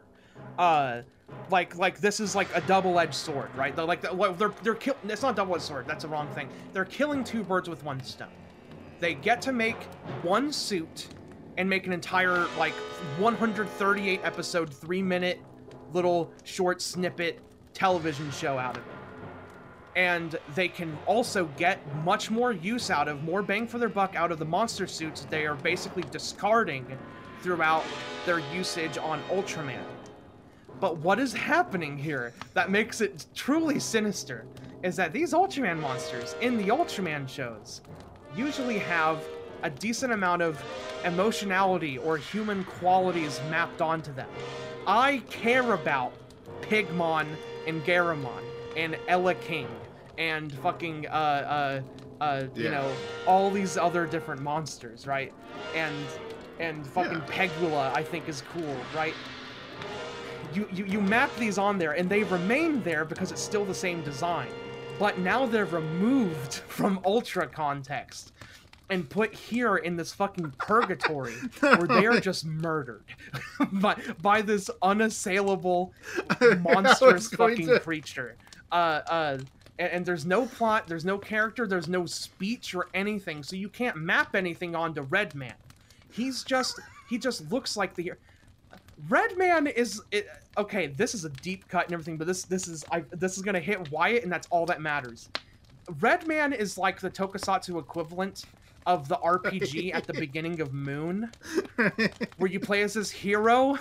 [0.58, 1.02] Uh
[1.50, 3.74] like like this is like a double-edged sword, right?
[3.74, 6.48] They're like they're they're kill it's not a double-edged sword, that's the wrong thing.
[6.72, 8.28] They're killing two birds with one stone.
[9.00, 9.82] They get to make
[10.22, 11.08] one suit
[11.58, 12.74] and make an entire like
[13.18, 15.40] 138 episode, 3 minute
[15.92, 17.40] little short snippet
[17.74, 18.91] television show out of it.
[19.94, 24.14] And they can also get much more use out of more bang for their buck
[24.16, 26.86] out of the monster suits they are basically discarding
[27.42, 27.84] throughout
[28.24, 29.84] their usage on Ultraman.
[30.80, 34.46] But what is happening here that makes it truly sinister
[34.82, 37.82] is that these Ultraman monsters in the Ultraman shows
[38.36, 39.22] usually have
[39.62, 40.62] a decent amount of
[41.04, 44.28] emotionality or human qualities mapped onto them.
[44.86, 46.12] I care about
[46.62, 47.26] Pigmon
[47.66, 48.42] and Garamon
[48.76, 49.66] and Eleking
[50.18, 52.70] and fucking uh uh uh you Yeah.
[52.70, 52.92] know
[53.26, 55.32] all these other different monsters, right?
[55.74, 55.94] And
[56.60, 57.48] and fucking Yeah.
[57.48, 59.14] Pegula I think is cool, right?
[60.54, 63.74] You, you you map these on there and they remain there because it's still the
[63.74, 64.48] same design.
[64.98, 68.32] But now they're removed from ultra context
[68.90, 73.04] and put here in this fucking purgatory where they are just murdered
[73.72, 75.94] by by this unassailable
[76.60, 78.36] monstrous fucking to- creature.
[78.72, 79.38] Uh, uh,
[79.78, 83.68] and, and there's no plot, there's no character, there's no speech or anything, so you
[83.68, 85.54] can't map anything onto Redman.
[86.10, 88.12] He's just he just looks like the
[89.08, 90.86] Redman is it, okay.
[90.88, 93.60] This is a deep cut and everything, but this this is I this is gonna
[93.60, 95.28] hit Wyatt, and that's all that matters.
[96.00, 98.44] Redman is like the Tokusatsu equivalent
[98.86, 101.30] of the RPG at the beginning of Moon
[102.36, 103.76] where you play as this hero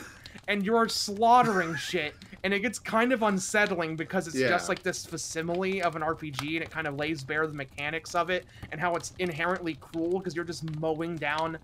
[0.47, 4.49] and you're slaughtering shit and it gets kind of unsettling because it's Yeah.
[4.49, 8.15] just like this facsimile of an RPG, and it kind of lays bare the mechanics
[8.15, 11.59] of it and how it's inherently cruel because you're just mowing down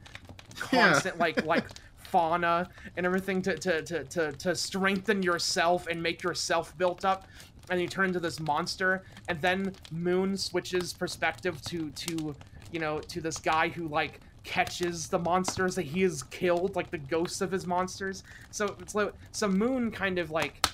[0.72, 0.94] Yeah.
[0.94, 6.24] constant like like fauna and everything to, to to to to strengthen yourself and make
[6.24, 7.28] yourself built up
[7.70, 12.34] and you turn into this monster and then moon switches perspective to to
[12.72, 16.89] you know to this guy who like catches the monsters that he has killed like
[16.89, 20.65] the ghosts of his monsters so it's like so moon kind of like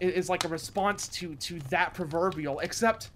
[0.00, 3.10] is like a response to to that proverbial except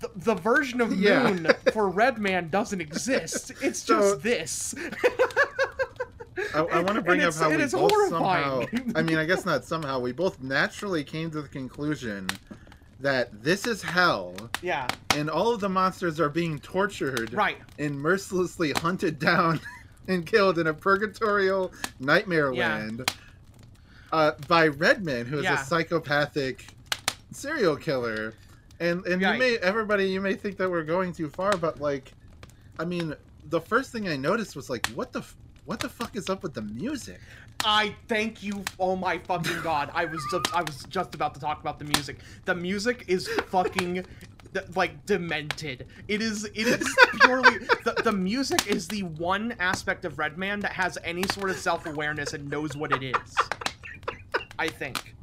[0.00, 1.22] the, the version of Yeah.
[1.32, 4.74] moon for red man doesn't exist it's So- just this
[6.54, 8.68] I, I want to bring up how we both horrifying.
[8.68, 8.92] somehow.
[8.94, 9.98] I mean, I guess not somehow.
[9.98, 12.28] We both naturally came to the conclusion
[13.00, 17.98] that this is hell, yeah and all of the monsters are being tortured right and
[17.98, 19.60] mercilessly hunted down
[20.08, 22.68] and killed in a purgatorial nightmare Yeah.
[22.76, 23.10] land
[24.10, 25.60] uh, by Redman, who is Yeah.
[25.60, 26.66] a psychopathic
[27.32, 28.32] serial killer.
[28.80, 29.32] And and Right.
[29.34, 32.12] you may everybody you may think that we're going too far, but like,
[32.78, 33.14] I mean,
[33.50, 35.22] the first thing I noticed was like, what the
[35.66, 37.20] what the fuck is up with the music?
[37.64, 38.64] I thank you.
[38.78, 39.90] Oh my fucking god!
[39.92, 42.18] I was just, I was just about to talk about the music.
[42.44, 44.04] The music is fucking
[44.74, 45.86] like demented.
[46.06, 50.72] It is it is purely the, the music is the one aspect of Redman that
[50.72, 53.36] has any sort of self awareness and knows what it is.
[54.58, 55.14] I think.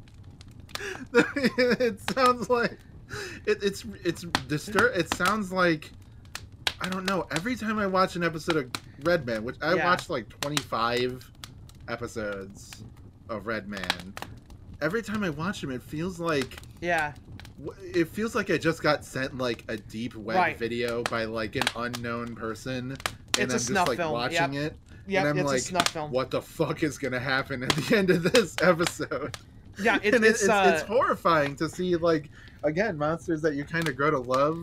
[1.14, 2.78] it sounds like
[3.46, 5.90] it, it's it's distur- It sounds like
[6.80, 7.26] I don't know.
[7.30, 8.70] Every time I watch an episode of
[9.02, 9.84] Redman, which I Yeah.
[9.86, 11.30] watched like twenty five
[11.88, 12.84] episodes
[13.28, 14.14] of Red Man,
[14.80, 17.12] every time I watch them, it feels like Yeah.
[17.82, 20.58] it feels like I just got sent like a deep web Right.
[20.58, 22.98] video by like an unknown person, and
[23.34, 24.72] It's a I'm just snuff like film, watching yep.
[24.72, 24.76] it.
[25.08, 25.20] Yeah.
[25.20, 26.10] and I'm It's like, a snuff film.
[26.10, 29.36] what the fuck is gonna happen at the end of this episode?
[29.78, 29.96] Yeah.
[30.02, 32.30] It's and it- it's, it's, uh, it's horrifying to see like
[32.62, 34.60] again monsters that you kind of grow to love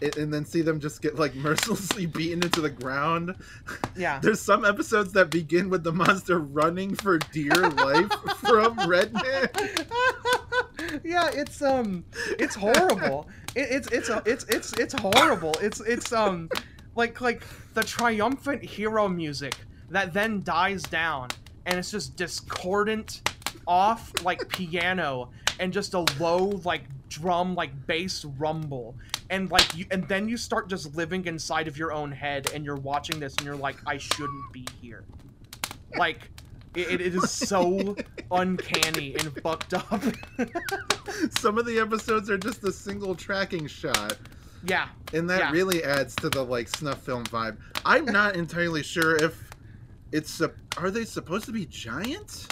[0.00, 3.34] and then see them just get like mercilessly beaten into the ground
[3.96, 4.18] yeah.
[4.22, 9.48] there's some episodes that begin with the monster running for dear life from redman
[11.04, 12.04] yeah, it's um,
[12.38, 13.28] it's horrible.
[13.54, 15.54] It, it's it's a, it's it's it's horrible.
[15.60, 16.48] It's it's um,
[16.94, 17.42] like like
[17.74, 19.56] the triumphant hero music
[19.90, 21.28] that then dies down,
[21.66, 23.28] and it's just discordant,
[23.66, 25.30] off like piano,
[25.60, 28.94] and just a low like drum like bass rumble,
[29.30, 32.64] and like you and then you start just living inside of your own head, and
[32.64, 35.04] you're watching this, and you're like, I shouldn't be here,
[35.96, 36.30] like.
[36.74, 37.96] It, it is so
[38.30, 40.02] uncanny and fucked up.
[41.38, 44.18] some of the episodes are just a single tracking shot
[44.66, 45.50] yeah, and that Yeah.
[45.52, 49.48] really adds to the like snuff film vibe i'm not entirely sure if
[50.12, 52.46] it's sup- are they supposed to be giants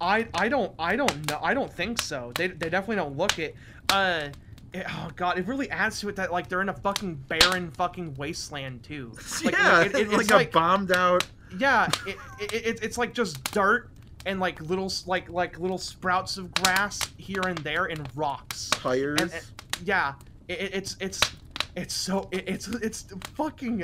[0.00, 2.32] I I don't I don't know I don't think so.
[2.34, 3.54] They they definitely don't look it.
[3.88, 4.28] Uh,
[4.72, 7.70] it- oh god, it really adds to it that like they're in a fucking barren
[7.70, 9.12] fucking wasteland too.
[9.44, 11.26] Like, yeah like, it- it- like it's a like bombed out
[11.58, 13.88] yeah, it, it, it, it's like just dirt
[14.26, 18.68] and like little like like little sprouts of grass here and there and rocks.
[18.70, 19.44] tires And, and-
[19.84, 20.12] yeah,
[20.48, 21.20] it, it- it's it's
[21.76, 23.82] it's so it, it's it's fucking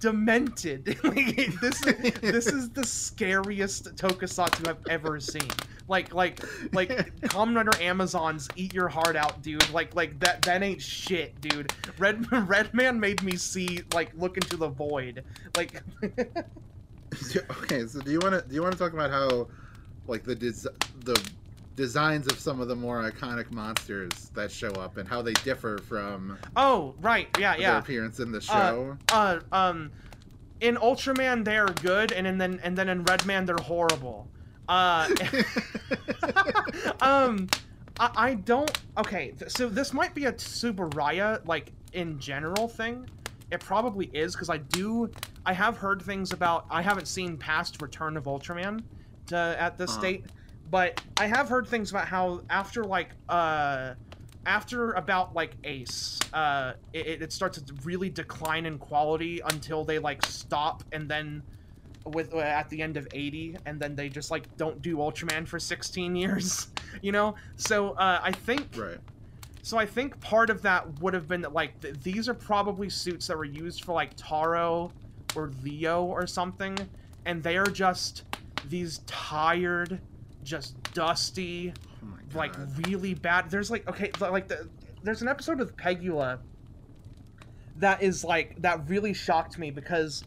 [0.00, 0.98] demented.
[1.04, 5.48] like this is this is the scariest tokusatsu I've ever seen.
[5.88, 6.40] Like like
[6.72, 6.90] like
[7.22, 9.68] Kamen Rider Amazons eat your heart out, dude.
[9.70, 11.72] Like like that that ain't shit, dude.
[11.98, 15.24] Red Red Man made me see like look into the void.
[15.56, 15.82] Like
[17.62, 19.48] okay so do you want to do you want to talk about how
[20.06, 20.68] like the des-
[21.04, 21.30] the
[21.74, 25.78] designs of some of the more iconic monsters that show up and how they differ
[25.78, 29.90] from oh right yeah their yeah appearance in the show uh um
[30.60, 34.28] in Ultraman they're good and, and then and then in Redman they're horrible.
[34.68, 35.08] Uh
[37.00, 37.48] um
[37.98, 43.08] I, I don't okay th- so this might be a Tsuburaya like in general thing.
[43.50, 45.10] It probably is because I do
[45.46, 48.84] I have heard things about I haven't seen past Return of Ultraman
[49.28, 50.00] to, at this Uh-huh.
[50.00, 50.26] state,
[50.70, 53.94] but I have heard things about how after like uh
[54.46, 59.98] after about like Ace, uh, it, it starts to really decline in quality until they
[59.98, 61.42] like stop and then
[62.08, 65.46] with uh, at the end of 80 and then they just like don't do Ultraman
[65.46, 66.68] for 16 years,
[67.02, 67.34] you know?
[67.56, 68.98] So uh, I think right
[69.62, 72.88] so I think part of that would have been that like th- these are probably
[72.88, 74.92] suits that were used for like Taro
[75.36, 76.76] or Leo or something
[77.26, 78.24] and they are just
[78.68, 80.00] these tired,
[80.42, 82.54] just dusty, oh like
[82.86, 83.50] really bad.
[83.50, 84.68] There's like okay, like the,
[85.02, 86.38] there's an episode of Pegila
[87.76, 90.24] that is like that really shocked me because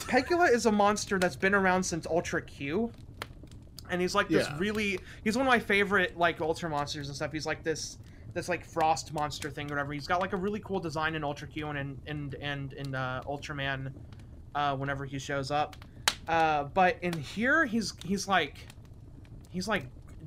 [0.00, 2.90] Pegila is a monster that's been around since Ultra Q,
[3.90, 4.58] and he's like this Yeah.
[4.58, 7.30] really he's one of my favorite like ultra monsters and stuff.
[7.32, 7.98] He's like this
[8.32, 9.92] this like frost monster thing or whatever.
[9.92, 12.94] He's got like a really cool design in ultra q and in and, and in
[12.94, 13.92] uh, ultraman
[14.54, 15.76] uh, whenever he shows up.
[16.26, 18.66] Uh, but in here he's he's like
[19.50, 19.84] he's like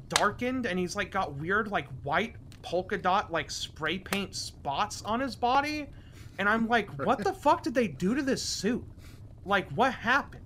[0.09, 5.19] darkened and he's like got weird like white polka dot like spray paint spots on
[5.19, 5.87] his body.
[6.37, 8.83] And i'm like what the fuck did they do to this suit
[9.45, 10.45] like what happened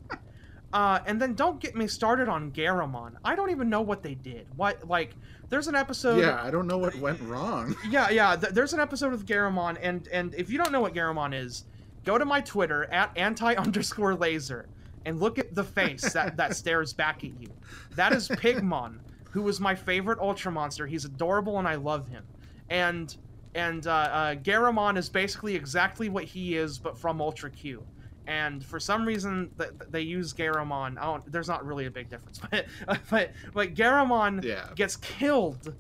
[0.71, 3.15] uh, and then don't get me started on Garamon.
[3.25, 4.45] I don't even know what they did.
[4.55, 5.15] What like
[5.49, 7.75] there's an episode yeah, I don't know what went wrong.
[7.89, 8.35] yeah, yeah.
[8.35, 11.65] Th- there's an episode of Garamon, and and if you don't know what Garamon is,
[12.05, 14.69] go to my Twitter at anti underscore laser
[15.05, 17.49] and look at the face that that stares back at you.
[17.95, 18.99] That is Pigmon,
[19.31, 20.85] who was my favorite Ultra monster.
[20.85, 22.23] He's adorable, and I love him.
[22.69, 23.15] And
[23.55, 27.83] and uh, uh, Garamon is basically exactly what he is, but from Ultra Q.
[28.29, 30.99] And for some reason, th- they use Garamon.
[30.99, 32.67] I don't, there's not really a big difference, but
[33.09, 34.67] but but Garamon Yeah.
[34.75, 35.73] gets killed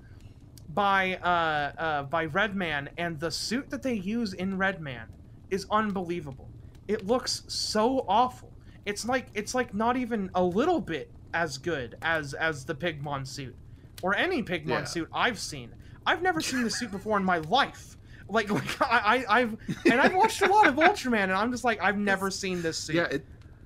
[0.73, 5.07] by uh, uh, by Redman, and the suit that they use in Redman
[5.51, 6.49] is unbelievable.
[6.87, 8.51] It looks so awful.
[8.87, 13.27] It's like it's like not even a little bit as good as as the Pigmon
[13.27, 13.55] suit,
[14.01, 14.83] or any Pigmon Yeah.
[14.85, 15.69] suit I've seen.
[16.03, 17.95] I've never seen the suit before in my life.
[18.29, 21.63] Like, like I, I, I've and I've watched a lot of Ultraman, and I'm just
[21.63, 22.95] like I've never seen this suit.
[22.95, 23.25] Yeah, it,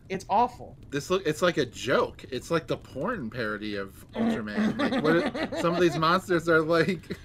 [0.10, 0.78] it's awful.
[0.90, 2.26] this look it's like a joke.
[2.32, 4.78] It's like the porn parody of Ultraman.
[4.78, 7.18] like what it- some of these monsters are like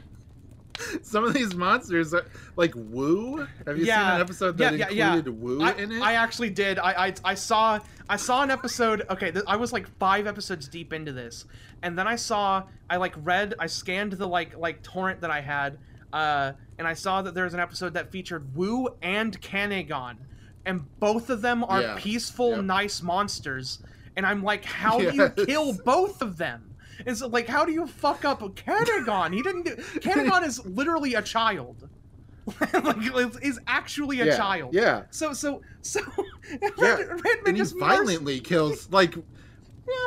[1.03, 2.25] some of these monsters are
[2.57, 3.47] like Woo.
[3.67, 5.45] Have you seen an episode that yeah, yeah, included yeah.
[5.45, 6.03] Woo I, in it?
[6.03, 6.79] I actually did.
[6.79, 9.05] I, I I saw I saw an episode.
[9.11, 11.45] Okay, th- I was like five episodes deep into this,
[11.83, 15.41] and then I saw I like read I scanned the like like torrent that I
[15.41, 15.79] had,
[16.13, 20.17] uh, and I saw that there was an episode that featured Woo and Kanegon,
[20.65, 22.65] and both of them are Yeah, peaceful, yep.
[22.65, 23.81] nice monsters,
[24.17, 26.75] and I'm like, how do you kill both of them?
[27.07, 29.33] It's like, how do you fuck up Kanegon?
[29.33, 29.77] He didn't do.
[30.01, 31.89] Kanegon is literally a child.
[32.73, 34.75] like, is actually a yeah, child.
[34.75, 35.03] Yeah.
[35.11, 36.01] So so so
[36.79, 39.15] Yeah, Redman And he just violently kills like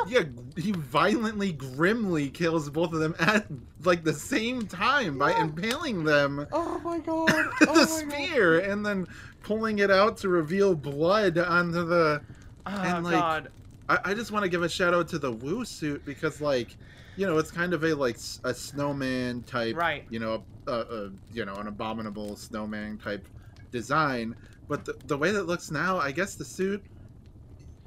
[0.06, 0.24] yeah,
[0.56, 3.46] he violently, grimly kills both of them at
[3.84, 7.26] like the same time by impaling them Oh my god!
[7.32, 7.88] with Oh the my God.
[7.88, 9.06] spear and then
[9.42, 12.22] pulling it out to reveal blood onto the.
[12.66, 13.48] Oh And, like, god!
[13.88, 16.76] I, I just want to give a shout out to the Woo suit because like,
[17.16, 20.04] you know, it's kind of a like a snowman type, Right.
[20.10, 23.26] You know, a, a, a you know an abominable snowman type
[23.72, 24.36] design,
[24.68, 26.84] but the, the way that it looks now, I guess the suit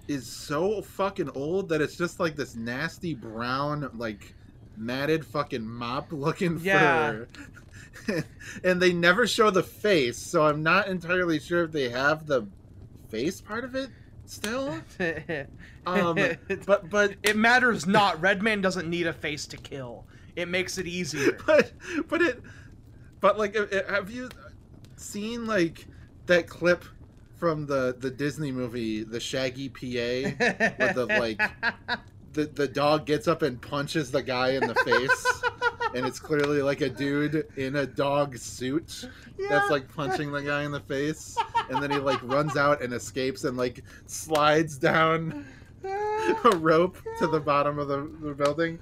[0.08, 4.34] is so fucking old that it's just like this nasty brown like
[4.78, 7.12] matted fucking mop looking Yeah.
[8.08, 8.24] fur.
[8.64, 12.46] and they never show the face, so I'm not entirely sure if they have the
[13.10, 13.90] face part of it
[14.26, 14.80] still.
[15.88, 16.18] Um,
[16.66, 18.20] but but it matters not.
[18.20, 20.04] Redman doesn't need a face to kill.
[20.36, 21.38] It makes it easier.
[21.46, 21.74] but
[22.08, 22.42] but it
[23.22, 23.56] but like
[23.88, 24.30] have you
[24.96, 25.86] seen like
[26.26, 26.84] that clip
[27.38, 30.32] from the the Disney movie The Shaggy D.A.
[30.32, 31.42] where the like
[32.34, 35.44] the the dog gets up and punches the guy in the face
[35.96, 39.08] and it's clearly like a dude in a dog suit
[39.50, 41.38] that's like punching the guy in the face
[41.70, 45.46] and then he like runs out and escapes and like slides down
[45.86, 48.80] a rope to the bottom of the, the building.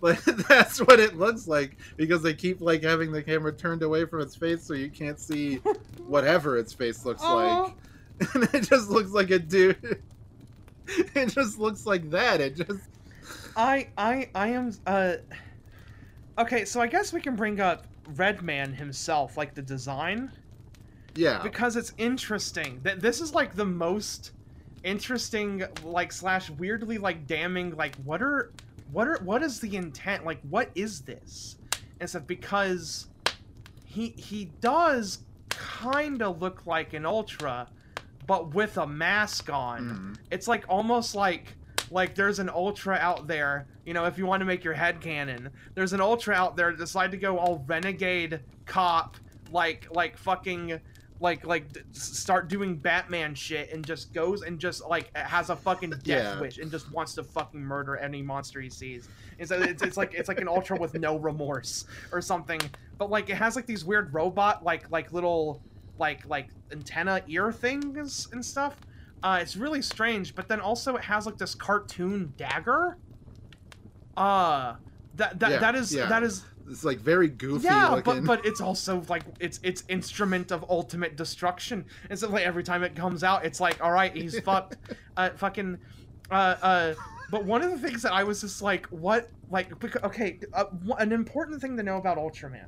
[0.00, 4.04] Like that's what it looks like because they keep like having the camera turned away
[4.04, 5.56] from its face so you can't see
[6.06, 7.74] whatever its face looks like.
[8.34, 10.02] And it just looks like a dude.
[11.14, 12.40] It just looks like that.
[12.40, 12.80] It just
[13.56, 15.16] I I I am uh
[16.38, 20.30] Okay, so I guess we can bring up Redman himself, like the design.
[21.16, 21.42] yeah.
[21.42, 24.32] because it's interesting that this is like the most
[24.84, 28.52] interesting like slash weirdly like damning like what are
[28.92, 31.56] what are what is the intent like what is this
[31.98, 33.08] and stuff because
[33.84, 37.66] he he does kind of look like an ultra
[38.26, 39.82] but with a mask on
[40.16, 40.18] Mhm.
[40.30, 41.56] it's like almost like
[41.90, 45.00] like there's an ultra out there you know if you want to make your head
[45.00, 49.16] canon there's an ultra out there that decided to go all renegade cop
[49.52, 50.80] like like fucking
[51.20, 55.56] like like d- start doing batman shit and just goes and just like has a
[55.56, 56.40] fucking death Yeah.
[56.40, 59.08] wish and just wants to fucking murder any monster he sees
[59.38, 62.60] and so it's, it's like it's like an ultra with no remorse or something
[62.98, 65.62] but like it has like these weird robot like like little
[65.98, 68.76] like like antenna ear things and stuff
[69.22, 72.96] uh, it's really strange, but then also it has like this cartoon dagger.
[74.16, 74.74] Uh,
[75.16, 76.06] that that Yeah, that is yeah.
[76.06, 78.24] that is It's like very goofy yeah, looking.
[78.24, 81.86] but but it's also like it's it's instrument of ultimate destruction.
[82.10, 84.76] And so like every time it comes out, it's like all right, he's fucked.
[85.16, 85.78] Uh, fucking,
[86.30, 86.94] uh, uh,
[87.30, 89.72] but one of the things that I was just like, what, like,
[90.04, 90.66] okay, uh,
[90.98, 92.66] an important thing to know about Ultraman,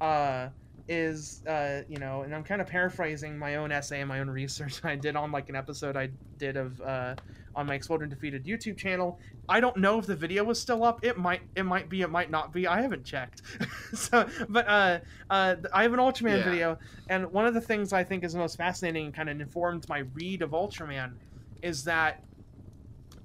[0.00, 0.48] uh,
[0.88, 4.30] is, uh, you know, and I'm kind of paraphrasing my own essay and my own
[4.30, 7.14] research I did on like an episode I did of, uh,
[7.54, 9.18] on my Exploded Defeated YouTube channel.
[9.48, 11.04] I don't know if the video was still up.
[11.04, 12.66] It might, it might be, it might not be.
[12.66, 13.42] I haven't checked.
[13.94, 14.98] so, but, uh,
[15.30, 16.44] uh, I have an Ultraman Yeah.
[16.44, 16.78] video,
[17.08, 19.88] and one of the things I think is the most fascinating and kind of informed
[19.88, 21.14] my read of Ultraman
[21.62, 22.22] is that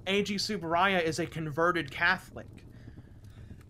[0.06, 2.46] Eiji Tsuburaya is a converted Catholic.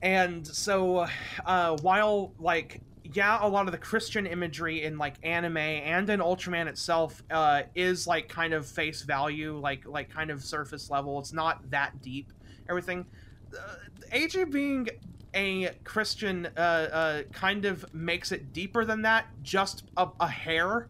[0.00, 1.06] And so,
[1.44, 2.80] uh, while, like,
[3.12, 7.62] yeah, a lot of the Christian imagery in, like, anime and in Ultraman itself uh,
[7.74, 11.18] is, like, kind of face value, like, like kind of surface level.
[11.18, 12.32] It's not that deep,
[12.68, 13.06] everything.
[13.56, 13.74] Uh,
[14.12, 14.88] Eiji being
[15.34, 20.88] a Christian uh, uh, kind of makes it deeper than that, just a, a hair,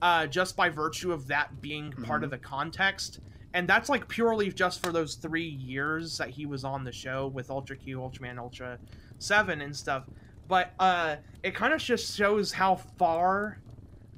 [0.00, 2.24] uh, just by virtue of that being part Mhm.
[2.24, 3.20] of the context.
[3.52, 7.28] And that's like purely just for those three years that he was on the show
[7.28, 8.78] with Ultra Q, Ultraman, Ultra
[9.18, 10.04] 7, and stuff.
[10.48, 13.58] But uh, it kind of just shows how far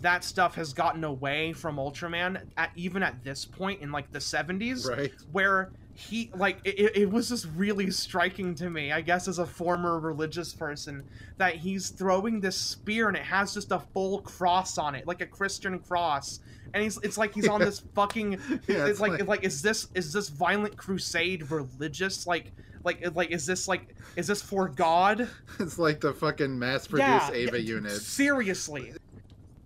[0.01, 4.19] that stuff has gotten away from Ultraman, at, even at this point in like the
[4.19, 5.13] 70s Right.
[5.33, 9.47] where he like it, it- was just really striking to me i guess as a
[9.47, 11.03] former religious person
[11.39, 15.23] that he's throwing this spear and it has just a full cross on it like
[15.23, 16.41] a christian cross.
[16.75, 19.63] And he's it's like he's on this fucking Yeah, it's, it's like, like- like is
[19.63, 22.27] this is this violent crusade religious?
[22.27, 22.53] Like
[22.87, 25.29] like like is this like is this for god
[25.61, 27.93] It's like the fucking mass-produced yeah Eva unit.
[27.93, 28.95] seriously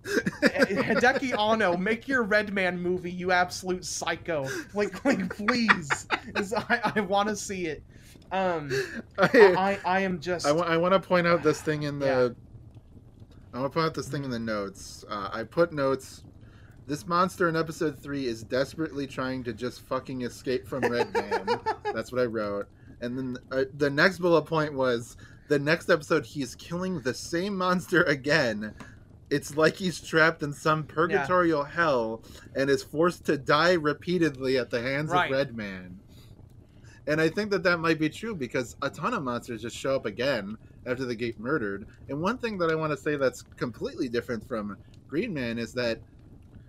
[0.04, 4.48] Hideaki Anno, make your Red Man movie, you absolute psycho.
[4.72, 6.06] Like, like, please.
[6.56, 7.82] I, I want to see it.
[8.32, 8.70] Um,
[9.18, 10.46] I, I, I am just.
[10.46, 12.06] I, want to point out this thing in the.
[12.06, 12.28] Yeah.
[13.52, 15.04] I want to point out this thing in the notes.
[15.08, 16.24] Uh, I put notes.
[16.86, 21.60] This monster in episode three is desperately trying to just fucking escape from Red Man.
[21.92, 22.68] That's what I wrote.
[23.00, 25.16] And then uh, the next bullet point was
[25.48, 28.74] the next episode he's killing the same monster again.
[29.30, 32.22] It's like he's trapped in some purgatorial hell
[32.56, 35.30] and is forced to die repeatedly at the hands Right.
[35.30, 36.00] of Red Man.
[37.06, 39.94] And I think that that might be true because a ton of monsters just show
[39.96, 41.86] up again after they get murdered.
[42.08, 44.76] And one thing that I want to say that's completely different from
[45.08, 46.00] Green Man is that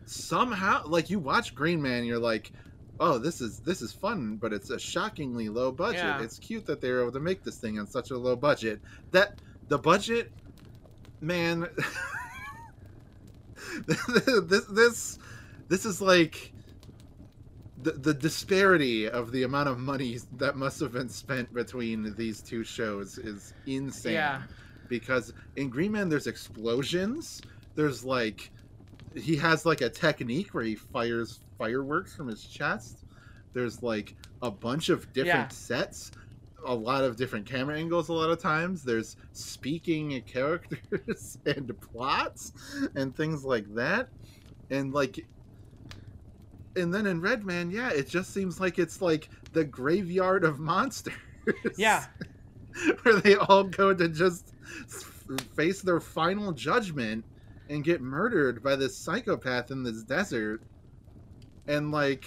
[0.05, 2.51] somehow, like you watch Green Man, you're like,
[3.01, 6.03] oh, this is this is fun, but it's a shockingly low budget.
[6.03, 6.21] Yeah.
[6.21, 8.79] It's cute that they were able to make this thing on such a low budget.
[9.11, 10.31] That the budget,
[11.19, 11.67] man,
[13.87, 15.19] this this
[15.67, 16.53] this is like
[17.81, 22.41] the, the disparity of the amount of money that must have been spent between these
[22.41, 24.13] two shows is insane.
[24.13, 24.43] Yeah.
[24.87, 27.41] Because in Green Man, there's explosions.
[27.75, 28.51] There's like,
[29.15, 33.05] he has like a technique where he fires fireworks from his chest.
[33.53, 35.47] There's like a bunch of different Yeah.
[35.49, 36.11] sets,
[36.65, 38.09] a lot of different camera angles.
[38.09, 42.53] A lot of times, there's speaking characters and plots
[42.95, 44.09] and things like that.
[44.71, 45.25] And like
[46.77, 51.13] and then in Redman, yeah, it just seems like it's like the graveyard of monsters.
[51.77, 52.05] Yeah.
[53.03, 54.53] where they all go to just
[55.55, 57.25] face their final judgment
[57.69, 60.61] and get murdered by this psychopath in this desert.
[61.71, 62.25] And like,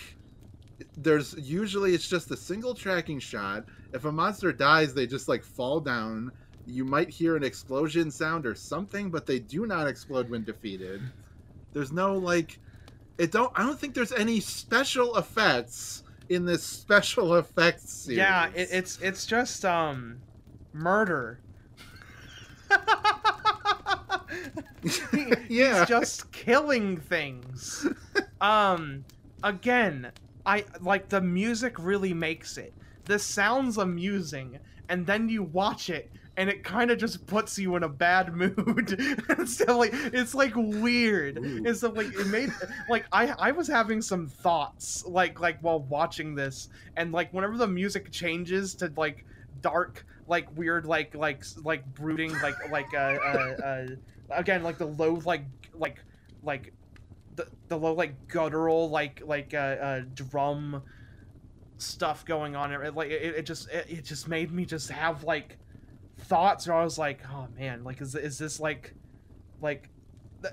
[0.97, 3.67] there's usually it's just a single tracking shot.
[3.93, 6.33] If a monster dies, they just like fall down.
[6.67, 11.03] You might hear an explosion sound or something, but they do not explode when defeated.
[11.75, 12.59] There's no like
[13.19, 18.19] it don't I don't think there's any special effects in this special effects series.
[18.19, 20.21] Yeah, it, it's it's just um,
[20.73, 21.39] murder.
[25.13, 25.81] He- Yeah.
[25.81, 27.87] He's just killing things.
[28.41, 29.05] Um,
[29.45, 30.11] again,
[30.45, 32.73] I like the music really makes it.
[33.05, 37.77] This sounds amusing, and then you watch it, and it kind of just puts you
[37.77, 38.97] in a bad mood.
[38.99, 41.39] it's like it's like weird.
[41.39, 41.63] Ooh.
[41.65, 42.51] It's so, like it made
[42.89, 47.57] like I I was having some thoughts like like while watching this, and like whenever
[47.57, 49.25] the music changes to like
[49.61, 53.87] dark like weird like like like brooding like like uh, uh, uh
[54.31, 55.99] again like the low like like
[56.43, 56.73] like
[57.37, 60.83] the, the low like guttural like like uh, uh drum
[61.79, 62.73] stuff going on.
[62.73, 65.59] It like it, it just it, it just made me just have like
[66.17, 68.95] thoughts where i was like oh man like is, is this like
[69.61, 69.91] like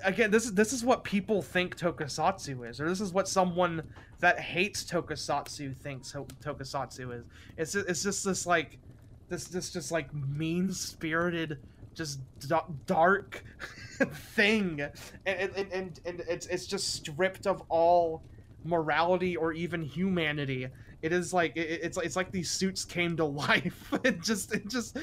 [0.04, 3.80] again this is this is what people think tokusatsu is or this is what someone
[4.22, 7.24] that hates tokusatsu thinks tokusatsu is.
[7.58, 8.78] It's just, it's just this like
[9.28, 11.58] this this just like mean spirited
[11.94, 13.44] just da- dark
[14.34, 14.80] thing
[15.26, 18.24] and, and and and it's it's just stripped of all
[18.64, 20.68] morality or even humanity
[21.02, 23.92] It is like it, it's it's like these suits came to life.
[24.04, 24.96] It just it just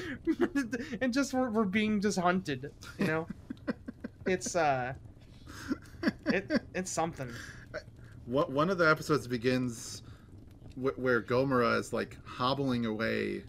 [1.00, 2.72] and just we're, we're being just hunted.
[2.98, 3.28] You know,
[4.26, 4.94] it's uh,
[6.26, 7.30] it it's something.
[8.24, 10.02] What one of the episodes begins
[10.74, 13.44] wh- where Gomora is like hobbling away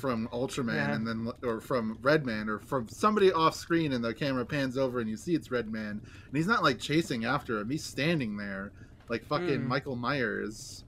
[0.00, 0.94] from Ultraman Yeah.
[0.94, 5.00] and then or from Redman or from somebody off screen and the camera pans over
[5.00, 8.72] and you see it's Redman and he's not like chasing after him he's standing there
[9.08, 9.66] like fucking Mm.
[9.66, 10.84] Michael Myers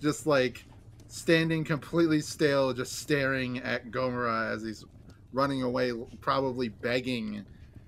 [0.00, 0.66] just like
[1.08, 4.84] standing completely still just staring at Gomora as he's
[5.32, 7.44] running away probably begging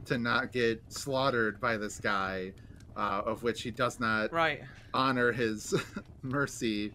[0.07, 2.53] to not get slaughtered by this guy
[2.97, 4.63] uh, of which he does not Right.
[4.95, 5.75] honor his
[6.23, 6.93] mercy.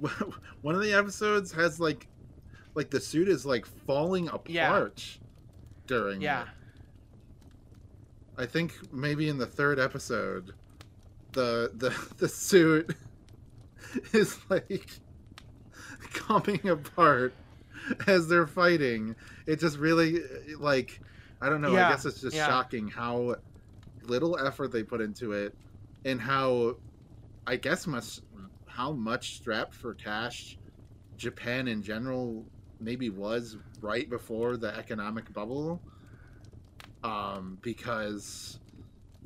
[0.62, 2.06] One of the episodes has like
[2.74, 4.88] like the suit is like falling apart Yeah.
[5.86, 6.42] during Yeah.
[6.42, 6.48] it.
[8.38, 10.52] I think maybe in the third episode
[11.32, 12.94] the the the suit
[14.12, 14.88] is like
[16.12, 17.34] coming apart
[18.06, 19.16] as they're fighting.
[19.46, 20.20] It just really
[20.58, 21.00] like
[21.40, 22.46] I don't know, Yeah, I guess it's just yeah.
[22.46, 23.36] shocking how
[24.04, 25.54] little effort they put into it
[26.04, 26.76] and how
[27.46, 28.20] I guess much
[28.66, 30.56] how much strapped for cash
[31.16, 32.44] Japan in general
[32.82, 35.80] maybe was right before the economic bubble.
[37.04, 38.58] Um, because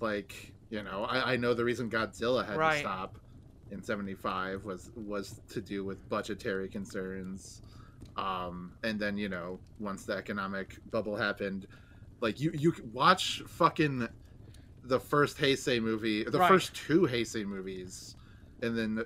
[0.01, 3.19] like, you know, I, I know the reason Godzilla had to stop
[3.71, 7.63] in seventy five was was to do with budgetary concerns.
[8.17, 11.67] Um, and then, you know, once the economic bubble happened,
[12.21, 14.09] like you you watch fucking
[14.85, 16.49] the first Heisei movie, the Right.
[16.49, 18.17] first two Heisei movies,
[18.63, 19.05] and then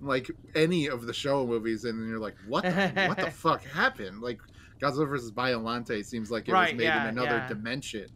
[0.00, 4.20] like any of the show movies, and you're like, what the, what the fuck happened?
[4.20, 4.40] Like
[4.80, 5.32] Godzilla vs.
[5.32, 7.48] Biolante seems like it Right, was made yeah, in another yeah.
[7.48, 8.08] dimension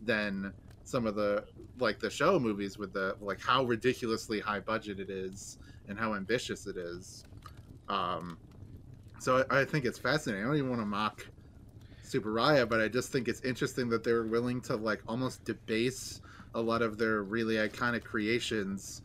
[0.00, 0.52] than
[0.84, 1.44] some of the
[1.78, 5.58] like the show movies with the like how ridiculously high budget it is
[5.88, 7.24] and how ambitious it is.
[7.88, 8.38] Um,
[9.18, 10.44] so I, I think it's fascinating.
[10.44, 11.26] I don't even want to mock
[12.04, 16.20] Tsuburaya, but I just think it's interesting that they were willing to like almost debase
[16.54, 19.02] a lot of their really iconic creations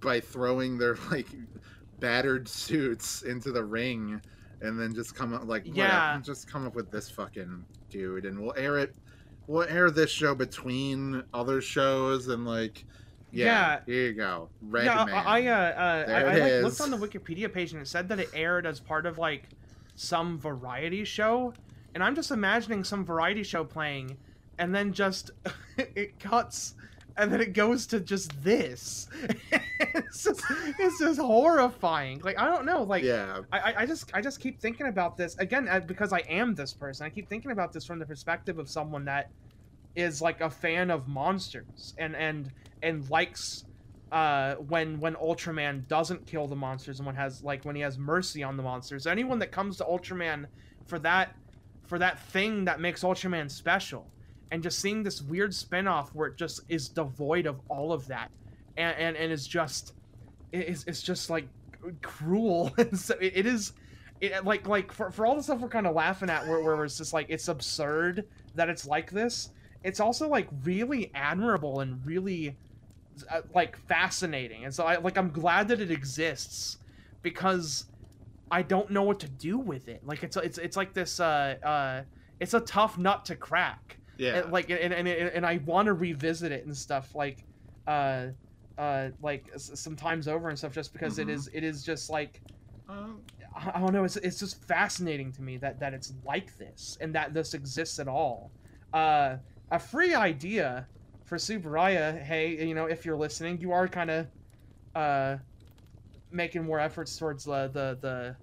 [0.00, 1.26] by throwing their like
[1.98, 4.20] battered suits into the ring
[4.62, 6.12] and then just come up like Yeah.
[6.12, 8.94] whatever, just come up with this fucking dude and we'll air it
[9.46, 12.84] we'll air this show between other shows and like
[13.32, 13.80] yeah, Yeah.
[13.86, 16.80] here you go red yeah, man I, I, uh, uh, There I, I like, looked
[16.80, 19.48] on the Wikipedia page and it said that it aired as part of like
[19.96, 21.52] some variety show,
[21.94, 24.16] and I'm just imagining some variety show playing,
[24.58, 25.30] and then just
[25.76, 26.74] it cuts,
[27.20, 29.08] and then it goes to just this.
[29.80, 30.42] it's just
[30.78, 32.20] it's just horrifying.
[32.20, 33.02] Like I don't know, like.
[33.02, 36.54] yeah I, I- just I just keep thinking about this again uh, because I am
[36.54, 37.06] this person.
[37.06, 39.30] I keep thinking about this from the perspective of someone that
[39.96, 42.50] is like a fan of monsters and and
[42.82, 43.64] and likes
[44.12, 47.98] uh when when Ultraman doesn't kill the monsters and when has like when he has
[47.98, 49.06] mercy on the monsters.
[49.06, 50.46] Anyone that comes to Ultraman
[50.86, 51.34] for that
[51.86, 54.06] for that thing that makes Ultraman special
[54.50, 58.30] and just seeing this weird spin-off where it just is devoid of all of that.
[58.76, 59.94] And and, and is just
[60.52, 61.46] it- it's, it's just like
[62.02, 62.72] cruel.
[62.78, 63.72] And so it, it is
[64.20, 66.84] it, like like for, for all the stuff we're kind of laughing at where, where
[66.84, 69.50] it's just like it's absurd that it's like this
[69.82, 72.54] it's also like really admirable and really
[73.30, 74.64] uh, like fascinating.
[74.64, 76.78] And so i like i'm glad that it exists
[77.22, 77.86] because
[78.50, 80.02] i don't know what to do with it.
[80.04, 82.02] Like it's it's it's like this uh uh
[82.40, 85.94] it's a tough nut to crack yeah and, like and and, and I want to
[85.94, 87.44] revisit it and stuff like
[87.86, 88.28] uh
[88.78, 91.34] uh like s- sometimes over and stuff just because it Mhm.
[91.34, 92.42] is it is just like
[92.88, 93.22] Um,
[93.54, 96.96] I I don't know it's it's just fascinating to me that that it's like this
[97.00, 98.54] and that this exists at all.
[98.92, 99.38] Uh
[99.70, 100.88] a free idea
[101.24, 104.28] for Tsuburaya, hey, you know, if you're listening, you are kind of
[104.94, 105.38] uh
[106.30, 108.38] making more efforts towards the the the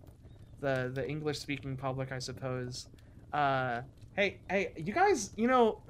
[0.61, 2.87] the, the English speaking public, I suppose.
[3.33, 3.83] Uh
[4.17, 5.81] hey, hey, you guys, you know,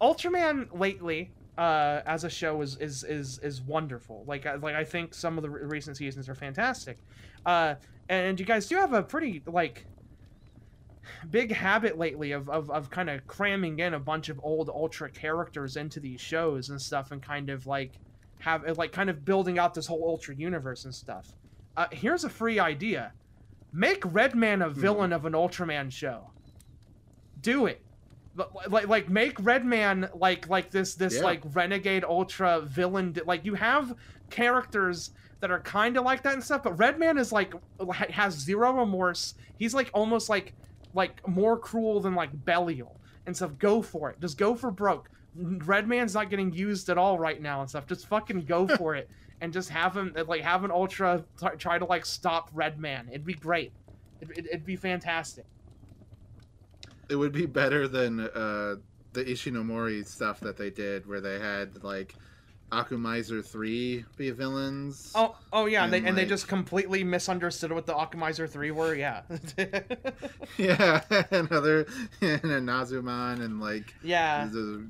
[0.00, 4.24] Ultraman lately uh, as a show is is is is wonderful.
[4.26, 6.98] Like I- like I think some of the re- recent seasons are fantastic.
[7.44, 7.74] Uh,
[8.08, 9.86] and you guys do have a pretty like
[11.30, 15.10] big habit lately of of, of kind of cramming in a bunch of old Ultra
[15.10, 17.92] characters into these shows and stuff, and kind of like
[18.38, 21.34] have like kind of building out this whole Ultra universe and stuff.
[21.76, 23.12] Uh, here's a free idea:
[23.72, 26.30] make Redman a villain of an Ultraman show.
[27.42, 27.82] Do it.
[28.68, 31.22] Like like make Redman like like this this Yeah.
[31.24, 33.94] like renegade ultra villain like you have
[34.30, 35.10] characters
[35.40, 37.52] that are kind of like that and stuff but Redman is like
[38.10, 40.54] has zero remorse he's like almost like
[40.94, 45.10] like more cruel than like Belial and stuff go for it just go for broke
[45.34, 49.10] Redman's not getting used at all right now and stuff just fucking go for it
[49.40, 51.24] and just have him uh, like have an Ultra
[51.58, 53.08] try to like stop Redman.
[53.08, 53.72] It'd be great.
[54.20, 55.46] It'd, it'd be fantastic.
[57.10, 58.76] It would be better than uh,
[59.12, 62.14] the Ishinomori stuff that they did, where they had like
[62.70, 65.12] Akumaizer three be villains.
[65.14, 68.94] Oh, oh yeah, and, they and they just completely misunderstood what the Akumaizer three were.
[68.94, 69.22] Yeah,
[70.56, 71.86] yeah, another
[72.20, 74.86] and a Nazuman and like yeah, the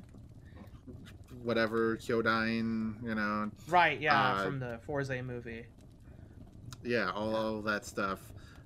[1.43, 5.65] whatever Kyodyne, you know, right, yeah, uh, from the Forza movie.
[6.83, 8.19] yeah, all, all that stuff.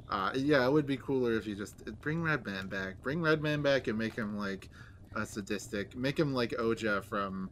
[0.10, 3.88] Uh, yeah, it would be cooler if you just bring Redman back, bring Redman back,
[3.88, 4.70] and make him like
[5.16, 7.50] a sadistic, make him like Oja from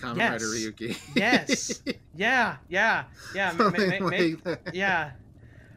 [0.00, 0.32] Kamen Yes.
[0.32, 1.16] Rider Ryuki.
[1.16, 1.82] Yes.
[2.16, 3.04] Yeah, yeah,
[3.34, 4.74] yeah, ma- ma- ma- ma- like that.
[4.74, 5.12] yeah,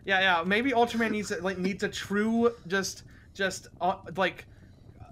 [0.04, 0.44] yeah, yeah.
[0.46, 4.46] Maybe Ultraman needs a- like needs a true just just uh, like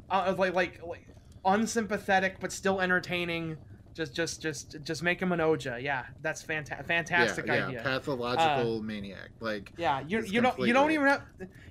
[0.10, 1.08] uh, like like like
[1.46, 3.56] unsympathetic but still entertaining.
[3.94, 5.82] Just just just just make him an Oja.
[5.82, 7.80] Yeah, that's fanta- fantastic yeah, idea.
[7.80, 9.32] Yeah, pathological uh, maniac.
[9.42, 11.24] Like, Yeah, you you don't you don't even have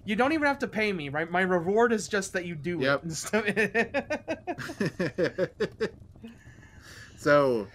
[0.05, 1.31] you don't even have to pay me, right?
[1.31, 3.05] My reward is just that you do Yep.
[3.33, 4.95] it.
[7.17, 7.67] so,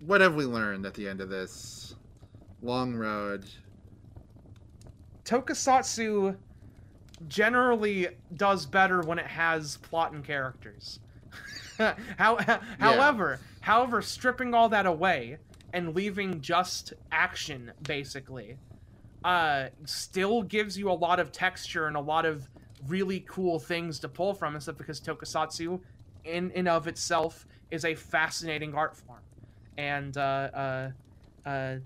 [0.00, 1.94] what have we learned at the end of this
[2.60, 3.46] long road?
[5.24, 6.36] Tokusatsu
[7.28, 11.00] generally does better when it has plot and characters.
[12.18, 15.38] How, however, however, stripping all that away
[15.72, 18.56] and leaving just action basically,
[19.24, 22.48] uh, still gives you a lot of texture and a lot of
[22.86, 25.80] really cool things to pull from and stuff because Tokusatsu,
[26.24, 29.22] in and of itself, is a fascinating art form,
[29.78, 30.20] and uh,
[30.54, 30.90] uh,
[31.48, 31.76] uh,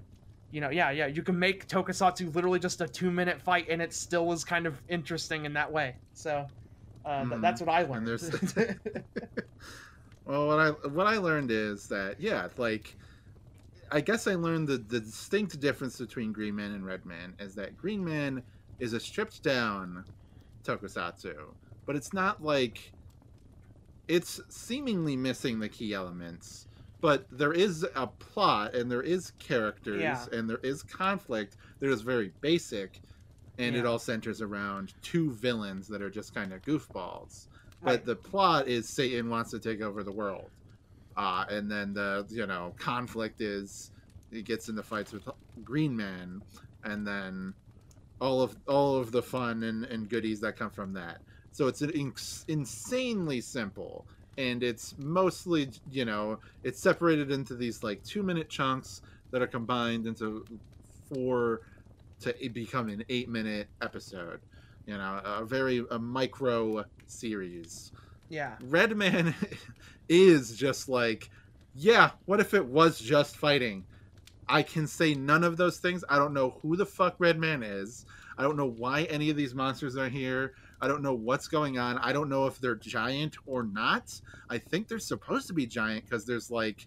[0.50, 3.80] you know, yeah, yeah, you can make Tokusatsu literally just a two minute fight, and
[3.80, 5.96] it still is kind of interesting in that way.
[6.14, 6.46] So,
[7.04, 7.40] uh, th- Mhm.
[7.42, 8.06] that's what I learned.
[8.06, 8.30] there's-
[10.24, 12.94] Well, what I what I learned is that yeah, like
[13.90, 17.54] I guess I learned the, the distinct difference between Green Man and Red Man is
[17.54, 18.42] that Green Man
[18.78, 20.04] is a stripped down
[20.64, 21.34] tokusatsu,
[21.86, 22.92] but it's not like
[24.06, 26.66] it's seemingly missing the key elements,
[27.00, 30.26] but there is a plot and there is characters Yeah.
[30.32, 33.00] and there is conflict that is very basic
[33.58, 37.48] and it all centers around two villains that are just kind of goofballs.
[37.82, 38.04] But Right.
[38.04, 40.50] the plot is Satan wants to take over the world,
[41.16, 43.90] uh, and then the you know conflict is
[44.32, 45.28] he gets into fights with
[45.64, 46.42] Green Man,
[46.84, 47.54] and then
[48.20, 51.20] all of all of the fun and, and goodies that come from that.
[51.52, 54.06] So it's an ins- insanely simple,
[54.36, 59.46] and it's mostly you know it's separated into these like two minute chunks that are
[59.46, 60.44] combined into
[61.12, 61.60] four
[62.20, 64.40] to become an eight minute episode
[64.88, 67.92] you know a very a micro series.
[68.30, 69.34] Yeah, redman
[70.08, 71.30] is just like
[71.74, 73.84] yeah what if it was just fighting?
[74.48, 76.04] I can say none of those things.
[76.08, 78.06] I don't know who the fuck redman is.
[78.38, 80.54] I don't know why any of these monsters are here.
[80.80, 81.98] I don't know what's going on.
[81.98, 84.18] I don't know if they're giant or not.
[84.48, 86.86] I think they're supposed to be giant because there's like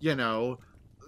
[0.00, 0.58] you know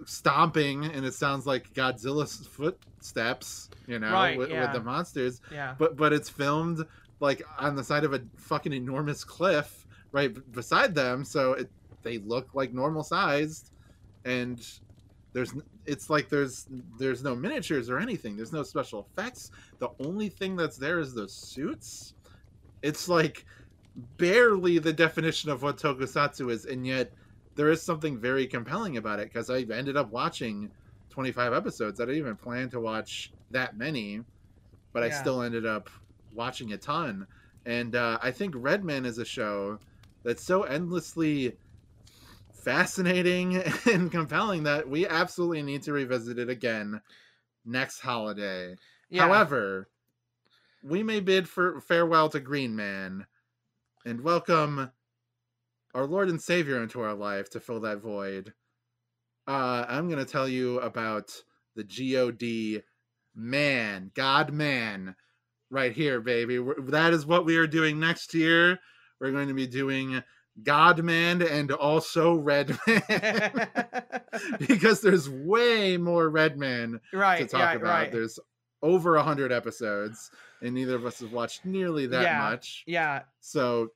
[0.04, 4.62] stomping and it sounds like godzilla's footsteps you know Right, with, yeah.
[4.62, 5.40] with the monsters.
[5.52, 6.84] Yeah, but but it's filmed
[7.20, 11.24] like on the side of a fucking enormous cliff right beside them.
[11.24, 11.70] So it
[12.02, 13.72] they look like normal sized
[14.24, 14.64] and
[15.32, 15.52] there's
[15.84, 16.66] it's like there's
[16.98, 18.36] there's no miniatures or anything.
[18.36, 19.50] There's no special effects.
[19.78, 22.14] The only thing that's there is the suits.
[22.82, 23.44] It's like
[24.16, 27.12] barely the definition of what tokusatsu is and yet
[27.58, 30.70] there is something very compelling about it because i ended up watching
[31.10, 32.00] 25 episodes.
[32.00, 34.20] I didn't even plan to watch that many
[34.92, 35.90] but i still ended up
[36.34, 37.26] watching a ton.
[37.66, 39.80] And uh, i think redman is a show
[40.24, 41.56] that's so endlessly
[42.52, 43.56] fascinating
[43.90, 47.00] and compelling that we absolutely need to revisit it again
[47.64, 48.76] next holiday.
[49.10, 49.22] Yeah.
[49.26, 49.88] However,
[50.82, 53.26] we may bid for farewell to Green Man.
[54.04, 54.92] And welcome
[55.98, 58.52] our Lord and Savior into our life to fill that void.
[59.48, 61.32] Uh, I'm going to tell you about
[61.74, 62.82] the God
[63.34, 65.16] Man, God Man,
[65.70, 66.60] right here, baby.
[66.60, 68.78] We're, that is what we are doing next year.
[69.20, 70.22] We're going to be doing
[70.62, 73.68] God Man and also Red Man
[74.68, 77.82] because there's way more Red Man right, to talk about.
[77.88, 78.12] right.
[78.12, 78.38] There's
[78.82, 80.30] over a hundred episodes,
[80.62, 82.38] and neither of us have watched nearly that Yeah.
[82.38, 82.84] much.
[82.86, 83.88] Yeah, So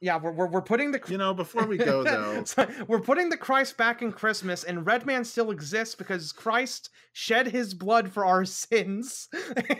[0.00, 3.28] yeah, we're, we're, we're putting the you know, before we go though, So, we're putting
[3.28, 8.24] the Christ back in Christmas, and Redman still exists because Christ shed his blood for
[8.24, 9.28] our sins,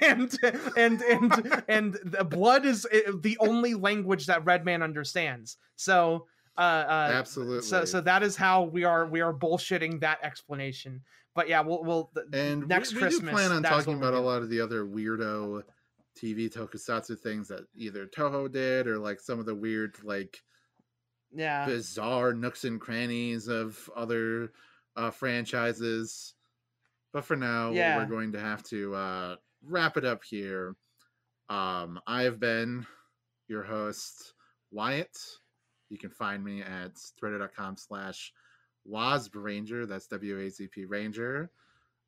[0.02, 0.36] and
[0.76, 5.56] and and and the blood is uh, the only language that Redman understands.
[5.76, 6.26] So,
[6.58, 7.62] Uh, uh, Absolutely.
[7.62, 11.00] So so that is how we are we are bullshitting that explanation.
[11.34, 13.30] But yeah, we'll we'll and next we, we Christmas.
[13.30, 15.62] do plan on talking about a lot of the other weirdo
[16.16, 20.42] TV tokusatsu things that either Toho did or like some of the weird like
[21.32, 21.64] Yeah.
[21.66, 24.52] bizarre nooks and crannies of other
[24.96, 26.34] uh, franchises.
[27.12, 27.96] But for now, Yeah.
[27.96, 30.74] we're going to have to uh, wrap it up here.
[31.48, 32.86] Um, I've been
[33.48, 34.34] your host,
[34.70, 35.16] Wyatt.
[35.88, 38.32] You can find me at twitter.com slash
[38.88, 39.88] wazpranger.
[39.88, 41.50] That's W-A-Z-P Ranger.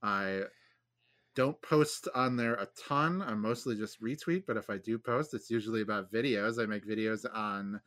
[0.03, 0.43] I
[1.35, 3.23] don't post on there a ton.
[3.23, 6.63] I mostly just retweet, but if I do post, it's usually about videos.
[6.63, 7.81] I make videos on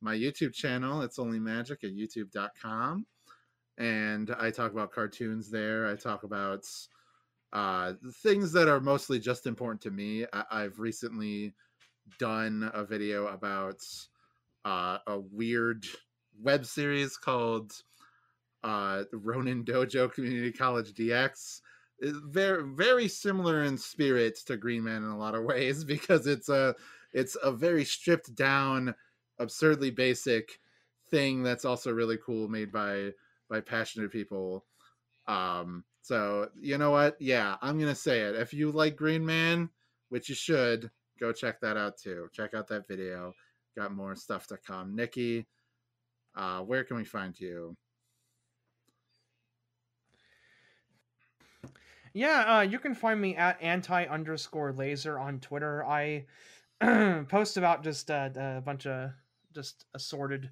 [0.00, 1.02] my YouTube channel.
[1.02, 3.06] It's only magic at youtube.com.
[3.78, 5.86] And I talk about cartoons there.
[5.86, 6.66] I talk about
[7.52, 10.26] uh, things that are mostly just important to me.
[10.32, 11.54] I- I've recently
[12.18, 13.80] done a video about
[14.64, 15.84] uh, a weird
[16.40, 17.72] web series called
[18.64, 21.60] uh, Ronin Dojo Community College DX.
[22.02, 26.26] It's very very similar in spirit to Green Man in a lot of ways because
[26.26, 26.74] it's a
[27.12, 28.94] it's a very stripped down,
[29.38, 30.58] absurdly basic
[31.10, 33.12] thing that's also really cool, made by
[33.48, 34.64] by passionate people.
[35.28, 37.16] Um, so you know what?
[37.20, 38.34] Yeah, I'm gonna say it.
[38.34, 39.70] If you like Green Man,
[40.08, 40.90] which you should,
[41.20, 42.28] go check that out too.
[42.32, 43.32] Check out that video.
[43.76, 44.96] Got more stuff to come.
[44.96, 45.46] Nikki,
[46.34, 47.76] uh, where can we find you?
[52.14, 55.84] Yeah, uh, you can find me at anti underscore laser on Twitter.
[55.84, 56.26] I
[57.28, 59.12] post about just uh, a bunch of
[59.54, 60.50] just assorted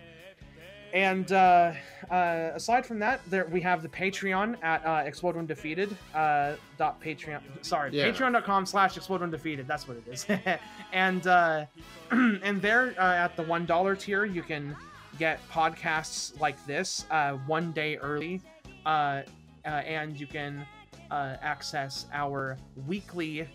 [0.95, 1.72] And uh,
[2.11, 5.95] uh, aside from that, there we have the Patreon at uh, Explode When Defeated.
[6.14, 8.11] Uh, dot Patreon, sorry, Yeah.
[8.11, 9.66] Patreon.com slash Explode When Defeated.
[9.68, 10.26] That's what it is.
[10.93, 11.66] and uh,
[12.11, 14.74] and there uh, at the one dollar tier, you can
[15.18, 18.41] get podcasts like this uh, one day early,
[18.86, 20.64] uh, uh, and you can
[21.11, 23.47] uh, access our weekly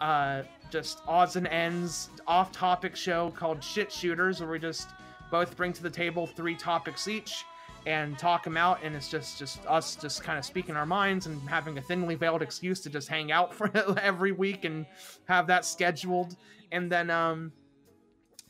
[0.00, 4.88] uh, just odds and ends off-topic show called Shit Shooters, where we just
[5.30, 7.44] both bring to the table three topics each
[7.86, 11.26] and talk them out and it's just just us just kind of speaking our minds
[11.26, 14.86] and having a thinly veiled excuse to just hang out for every week and
[15.26, 16.36] have that scheduled.
[16.72, 17.52] And then um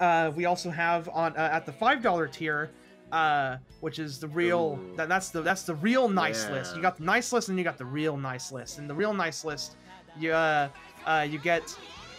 [0.00, 2.70] uh we also have on uh, at the five dollar tier
[3.12, 4.96] uh which is the real Ooh.
[4.96, 6.74] that, that's the that's the real nice list.
[6.74, 8.78] You got the nice list and you got the real nice list.
[8.78, 9.76] And the real nice list
[10.18, 10.68] you uh,
[11.06, 11.76] uh you get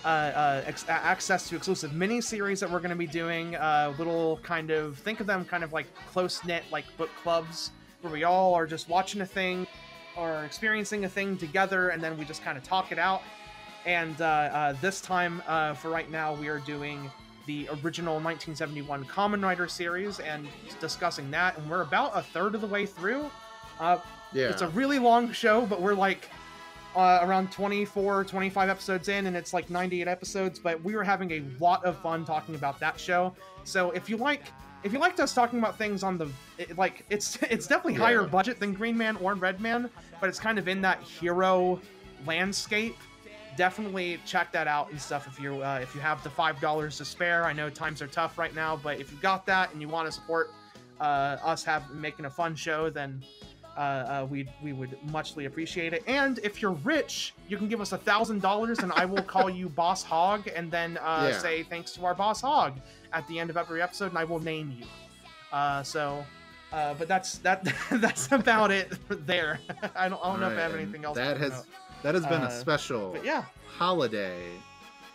[0.07, 3.55] ex- access to exclusive mini series that we're going to be doing.
[3.55, 7.71] Uh, little kind of think of them kind of like close knit like book clubs
[8.01, 9.67] where we all are just watching a thing
[10.15, 13.21] or experiencing a thing together, and then we just kind of talk it out.
[13.85, 17.09] And uh, uh, this time, uh, for right now, we are doing
[17.45, 20.47] the original 1971 Kamen Rider series and
[20.81, 21.57] discussing that.
[21.57, 23.29] And we're about a third of the way through.
[23.79, 23.99] Uh,
[24.33, 26.29] Yeah, it's a really long show, but we're like
[26.97, 30.57] uh, around 24, 25 episodes in, and it's like 98 episodes.
[30.57, 33.35] But we were having a lot of fun talking about that show.
[33.63, 34.41] So if you like,
[34.83, 36.27] if you liked us talking about things on the,
[36.57, 40.39] it, like it's it's definitely higher budget than Green Man or Red Man, but it's
[40.39, 41.79] kind of in that hero
[42.25, 42.97] landscape.
[43.55, 46.97] Definitely check that out and stuff if you uh, if you have the five dollars
[46.97, 47.45] to spare.
[47.45, 50.07] I know times are tough right now, but if you got that and you want
[50.07, 50.51] to support
[50.99, 53.23] uh, us have making a fun show, then
[53.77, 56.03] uh, uh, we we would muchly appreciate it.
[56.07, 59.49] And if you're rich, you can give us a thousand dollars, and I will call
[59.49, 61.37] you Boss Hog, and then uh, Yeah.
[61.39, 62.79] say thanks to our Boss Hog
[63.13, 64.85] at the end of every episode, and I will name you.
[65.51, 66.25] Uh, so,
[66.73, 68.91] uh, but that's that that's about it
[69.27, 69.59] there.
[69.95, 71.15] I don't I don't know if I have anything else.
[71.15, 71.65] That has about.
[72.03, 73.45] that has been Uh, a special yeah,
[73.77, 74.41] holiday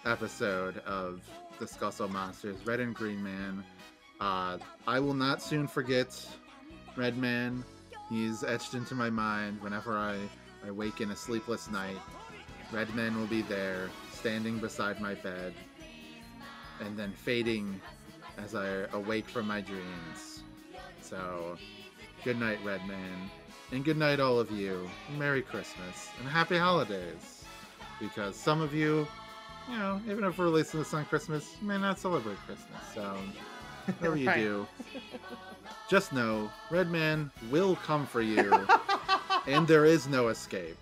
[0.04, 1.20] episode of
[1.60, 3.64] Discusso Monsters, Red and Green Man.
[4.20, 6.08] Uh, I will not soon forget
[6.96, 7.64] Red Man.
[8.12, 10.18] He's etched into my mind whenever I,
[10.66, 11.96] I wake in a sleepless night.
[12.70, 15.54] Red Man will be there, standing beside my bed,
[16.80, 17.80] and then fading
[18.36, 20.42] as I awake from my dreams.
[21.00, 21.56] So,
[22.22, 23.30] good night, Red Man.
[23.70, 24.90] And good night, all of you.
[25.16, 27.44] Merry Christmas and Happy Holidays
[27.98, 29.06] because some of you,
[29.70, 32.82] you know, even if we're releasing this on Christmas, you may not celebrate Christmas.
[32.94, 33.16] So,
[33.86, 34.66] whatever you do,
[35.88, 38.52] just know Redman will come for you,
[39.46, 40.76] and there is no escape.